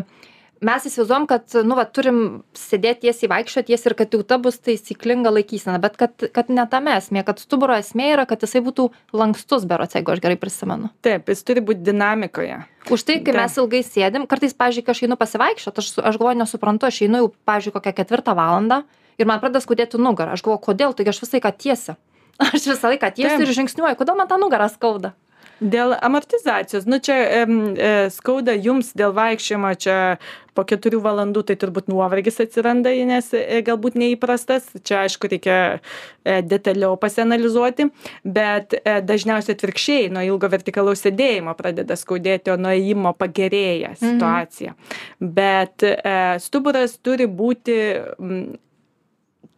mes 0.65 0.85
įsivaizduojam, 0.89 1.25
kad, 1.29 1.45
nu, 1.65 1.77
va, 1.77 1.85
turim 1.85 2.19
sėdėti 2.57 3.07
tiesiai, 3.07 3.29
vaikščioti 3.31 3.71
tiesiai 3.71 3.91
ir 3.91 3.95
kad 4.01 4.15
jau 4.15 4.21
ta 4.27 4.39
bus 4.41 4.59
taisyklinga 4.63 5.31
laikysena, 5.33 5.77
bet 5.83 5.95
kad, 5.99 6.27
kad 6.35 6.51
ne 6.53 6.65
tame 6.71 6.97
esmė, 6.99 7.23
kad 7.27 7.41
stuburo 7.41 7.77
esmė 7.79 8.11
yra, 8.15 8.25
kad 8.29 8.43
jisai 8.43 8.61
būtų 8.65 8.89
lankstus 9.15 9.67
berots, 9.69 9.95
jeigu 9.97 10.15
aš 10.15 10.23
gerai 10.25 10.39
prisimenu. 10.41 10.91
taip 11.05 11.31
jis 11.31 11.45
turi 11.47 11.63
būt 11.65 11.83
dinamikoje 11.85 12.63
Už 12.89 13.03
tai, 13.05 13.19
kai 13.21 13.35
mes 13.35 13.57
ilgai 13.61 13.83
sėdim, 13.85 14.25
kartais, 14.29 14.55
pavyzdžiui, 14.57 14.83
kai 14.85 14.93
aš 14.95 15.03
einu 15.05 15.17
pasivaikščioti, 15.19 15.81
aš, 15.83 15.89
aš 15.99 16.17
galvoju, 16.17 16.39
nesuprantu, 16.39 16.87
aš 16.89 17.03
einu 17.05 17.21
jau, 17.21 17.31
pavyzdžiui, 17.45 17.73
kokią 17.75 17.93
ketvirtą 17.99 18.33
valandą 18.37 18.81
ir 19.19 19.29
man 19.29 19.41
pradeda 19.43 19.61
skaudėti 19.61 19.99
nugarą. 20.01 20.33
Aš 20.33 20.45
galvoju, 20.45 20.63
kodėl, 20.71 20.95
taigi 20.97 21.11
aš 21.13 21.21
visą 21.21 21.37
laiką 21.37 21.51
tiesiu. 21.59 21.97
Aš 22.39 22.69
visą 22.71 22.87
laiką 22.87 23.09
tiesiu 23.11 23.43
ir 23.43 23.51
žingsniuoju, 23.51 23.97
kodėl 23.99 24.15
man 24.15 24.29
tą 24.29 24.37
nugarą 24.39 24.69
skauda. 24.71 25.11
Dėl 25.59 25.91
amortizacijos, 25.99 26.85
nu 26.87 27.01
čia 27.03 27.17
em, 27.41 27.55
e, 27.75 27.89
skauda 28.15 28.53
jums 28.55 28.93
dėl 28.95 29.11
vaikščiojimo, 29.17 29.73
čia 29.75 29.95
po 30.55 30.63
keturių 30.67 31.01
valandų 31.03 31.43
tai 31.49 31.55
turbūt 31.59 31.89
nuovargis 31.91 32.39
atsiranda, 32.43 32.93
nes 33.07 33.27
e, 33.35 33.59
galbūt 33.67 33.97
neįprastas, 33.99 34.69
čia 34.87 35.01
aišku 35.03 35.27
reikia 35.31 35.57
e, 35.75 36.39
detaliau 36.47 36.95
pasianalizuoti, 37.01 37.89
bet 38.23 38.77
e, 38.79 38.99
dažniausiai 39.03 39.57
atvirkščiai 39.57 40.07
nuo 40.15 40.23
ilgo 40.29 40.47
vertikalaus 40.51 41.03
sėdėjimo 41.03 41.55
pradeda 41.59 41.99
skaudėti, 41.99 42.53
o 42.53 42.57
nuo 42.59 42.71
įimo 42.75 43.11
pagerėja 43.19 43.93
situacija. 43.99 44.77
Bet 45.19 45.83
e, 45.83 45.93
stuburas 46.43 46.95
turi 47.03 47.27
būti 47.27 47.77
m, 48.15 48.41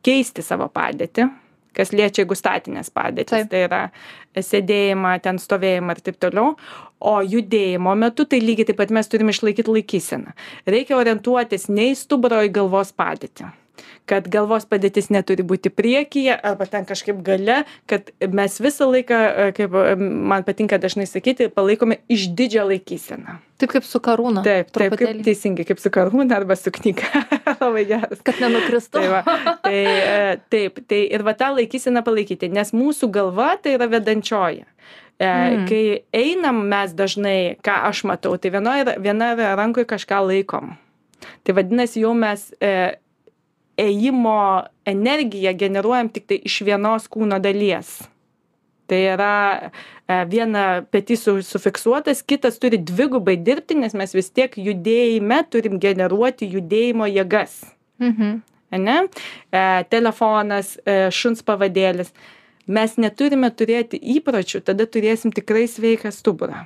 keisti 0.01 0.41
savo 0.45 0.65
padėtį, 0.73 1.29
kas 1.77 1.93
liečia 1.95 2.23
jeigu 2.23 2.37
statinės 2.37 2.91
padėtis, 2.93 3.31
Taip. 3.31 3.51
tai 3.51 3.63
yra 3.67 3.81
sėdėjimą, 4.35 5.15
ten 5.23 5.39
stovėjimą 5.41 5.95
ir 5.95 6.03
taip 6.07 6.19
toliau. 6.23 6.55
O 7.01 7.15
judėjimo 7.25 7.95
metu 7.97 8.27
tai 8.29 8.41
lygiai 8.43 8.69
taip 8.69 8.81
pat 8.81 8.93
mes 8.93 9.09
turime 9.11 9.33
išlaikyti 9.33 9.73
laikyseną. 9.77 10.35
Reikia 10.69 10.99
orientuotis 10.99 11.69
ne 11.71 11.91
į 11.91 11.97
stuburą, 12.03 12.43
o 12.43 12.49
į 12.49 12.53
galvos 12.59 12.93
padėtį. 12.93 13.49
Kad 14.09 14.27
galvos 14.31 14.65
padėtis 14.69 15.09
neturi 15.13 15.45
būti 15.47 15.71
priekyje 15.73 16.35
arba 16.35 16.67
ten 16.69 16.87
kažkaip 16.89 17.21
gale, 17.25 17.61
kad 17.89 18.11
mes 18.21 18.57
visą 18.63 18.89
laiką, 18.91 19.19
e, 19.19 19.47
kaip 19.57 19.77
e, 19.77 19.95
man 19.99 20.45
patinka 20.47 20.79
dažnai 20.81 21.07
sakyti, 21.09 21.49
palaikome 21.53 22.01
išdidžią 22.11 22.65
laikyseną. 22.71 23.37
Taip 23.61 23.75
kaip 23.75 23.85
su 23.85 24.01
karūna. 24.01 24.41
Taip, 24.45 24.71
taip, 24.73 24.95
kaip 24.97 25.21
teisingai, 25.25 25.67
kaip 25.69 25.81
su 25.81 25.91
karūna 25.93 26.39
arba 26.39 26.57
su 26.57 26.73
knyga. 26.73 27.25
Labai 27.61 27.85
geras. 27.89 28.23
Kad 28.25 28.41
nenukristų. 28.41 28.97
Tai 28.97 29.07
va, 29.11 29.21
tai, 29.63 29.77
e, 29.77 30.35
taip, 30.53 30.81
tai 30.89 31.03
ir 31.13 31.25
va 31.27 31.35
tą 31.37 31.53
laikyseną 31.59 32.03
palaikyti, 32.05 32.51
nes 32.53 32.73
mūsų 32.75 33.11
galva 33.13 33.53
tai 33.61 33.77
yra 33.77 33.89
vedančioji. 33.91 34.65
Mm. 35.21 35.67
Kai 35.69 35.81
einam 36.17 36.63
mes 36.65 36.95
dažnai, 36.97 37.57
ką 37.61 37.75
aš 37.91 38.01
matau, 38.09 38.33
tai 38.41 38.49
vienoje 38.55 38.95
viena 39.03 39.35
rankoje 39.53 39.85
kažką 39.91 40.23
laikom. 40.25 40.73
Tai 41.45 41.55
vadinasi, 41.57 42.01
jau 42.01 42.15
mes 42.17 42.47
e, 42.57 42.97
ėjimo 43.81 44.37
energiją 44.87 45.53
generuojam 45.57 46.09
tik 46.13 46.27
tai 46.29 46.39
iš 46.47 46.61
vienos 46.67 47.07
kūno 47.11 47.39
dalies. 47.41 47.99
Tai 48.91 48.99
yra 49.13 49.35
e, 49.57 49.69
viena 50.31 50.65
petys 50.91 51.23
su, 51.25 51.37
sufiksuotas, 51.47 52.23
kitas 52.27 52.59
turi 52.59 52.79
dvigubai 52.81 53.37
dirbti, 53.39 53.77
nes 53.79 53.95
mes 53.97 54.15
vis 54.17 54.29
tiek 54.35 54.57
judėjime 54.59 55.39
turim 55.53 55.79
generuoti 55.79 56.49
judėjimo 56.51 57.07
jėgas. 57.11 57.61
Mhm. 58.03 58.41
Ne? 58.81 58.97
E, 59.51 59.63
telefonas, 59.91 60.75
e, 60.85 61.07
šuns 61.15 61.43
pavadėlis. 61.47 62.11
Mes 62.71 62.93
neturime 63.01 63.49
turėti 63.51 63.99
įpročių, 64.17 64.61
tada 64.67 64.85
turėsim 64.87 65.33
tikrai 65.35 65.65
sveiką 65.67 66.11
stuburą 66.15 66.65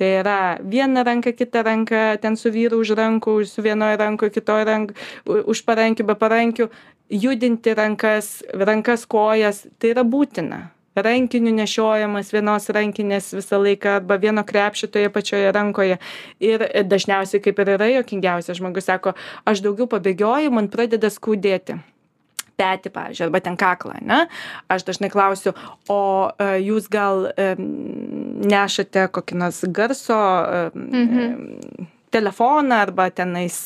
tai 0.00 0.14
yra 0.22 0.56
viena 0.64 1.04
ranka 1.04 1.32
kita 1.36 1.62
ranka 1.62 2.16
ten 2.22 2.36
su 2.40 2.48
vyru 2.48 2.80
už 2.80 2.94
rankų 2.96 3.34
su 3.44 3.60
vienoj 3.60 3.98
rankoj 4.00 4.32
kitoj 4.32 4.64
rank 4.64 4.94
už 5.28 5.60
parankių 5.68 6.06
be 6.08 6.16
parankių 6.16 6.70
judinti 7.10 7.74
rankas 7.76 8.40
rankas 8.54 9.04
kojas 9.04 9.66
tai 9.78 9.92
yra 9.92 10.06
būtina. 10.06 10.70
Rankinių 11.00 11.52
nešiojamas 11.54 12.32
vienos 12.34 12.66
rankinės 12.74 13.30
visą 13.36 13.60
laiką 13.62 14.00
arba 14.00 14.16
vieno 14.20 14.42
krepšio 14.44 14.88
toje 14.90 15.12
pačioje 15.12 15.52
rankoje. 15.54 16.00
Ir 16.42 16.64
dažniausiai 16.84 17.40
kaip 17.44 17.62
ir 17.62 17.76
yra 17.76 17.92
juokingiausia 17.92 18.56
žmogus 18.58 18.88
sako 18.90 19.14
aš 19.44 19.62
daugiau 19.64 19.86
pabėgioju 19.92 20.50
man 20.50 20.68
pradeda 20.72 21.12
skaudėti 21.12 21.78
petį, 22.60 22.92
pavyzdžiui, 22.94 23.26
arba 23.26 23.42
ten 23.44 23.58
kaklą, 23.60 23.96
ne? 24.04 24.20
Aš 24.70 24.86
dažnai 24.88 25.10
klausiu, 25.12 25.54
o 25.90 26.00
e, 26.30 26.52
jūs 26.62 26.86
gal 26.92 27.30
nešate 28.50 29.08
kokį 29.14 29.40
nors 29.40 29.62
garso 29.74 30.20
mhm. 30.76 31.90
telefoną 32.12 32.80
arba 32.86 33.08
tenais 33.14 33.62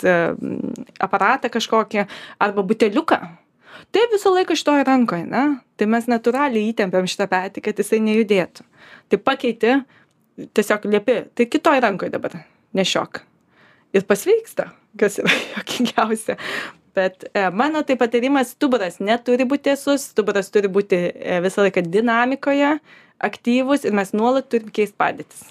aparatą 1.02 1.50
kažkokį, 1.52 2.06
arba 2.42 2.66
buteliuką. 2.66 3.20
Tai 3.94 4.06
visą 4.12 4.32
laiką 4.34 4.56
šitoje 4.58 4.84
rankoje, 4.86 5.26
ne? 5.30 5.44
Tai 5.78 5.86
mes 5.90 6.06
natūraliai 6.10 6.70
įtempiam 6.72 7.06
šitą 7.10 7.28
petį, 7.30 7.62
kad 7.62 7.78
jisai 7.78 8.00
nejudėtų. 8.02 8.64
Tai 9.10 9.20
pakeiti, 9.22 9.76
tiesiog 10.54 10.88
liepi, 10.90 11.20
tai 11.34 11.46
kitoj 11.50 11.82
rankoje 11.84 12.14
dabar 12.14 12.36
nešiok. 12.74 13.20
Ir 13.94 14.06
pasveiksta, 14.08 14.70
kas 14.98 15.20
yra 15.22 15.34
jokingiausia 15.54 16.38
bet 16.96 17.26
e, 17.32 17.48
mano 17.50 17.82
tai 17.86 17.96
patarimas 18.00 18.54
stuburas 18.54 19.00
neturi 19.00 19.46
būti 19.48 19.70
tiesus 19.70 20.10
stuburas 20.12 20.52
turi 20.54 20.70
būti 20.70 21.00
e, 21.10 21.40
visą 21.44 21.66
laiką 21.66 21.84
dinamikoje 21.86 22.76
aktyvus 23.24 23.84
ir 23.84 23.96
mes 23.96 24.14
nuolat 24.16 24.48
turim 24.50 24.72
keist 24.74 24.96
padėtis 25.00 25.50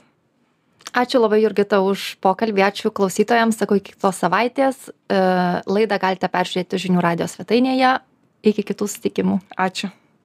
Ačiū 0.94 1.18
labai 1.18 1.40
Jurgita 1.42 1.80
už 1.82 2.20
pokalbį, 2.22 2.62
ačiū 2.68 2.92
klausytojams, 2.94 3.58
sakau, 3.58 3.80
iki 3.80 3.96
kitos 3.96 4.20
savaitės. 4.22 4.92
E, 5.10 5.22
laidą 5.66 5.98
galite 5.98 6.30
peržiūrėti 6.30 6.78
žinių 6.86 7.02
radijos 7.02 7.34
svetainėje. 7.34 7.96
Iki 8.46 8.68
kitų 8.70 8.86
susitikimų. 8.86 9.40
Ačiū. 9.58 9.90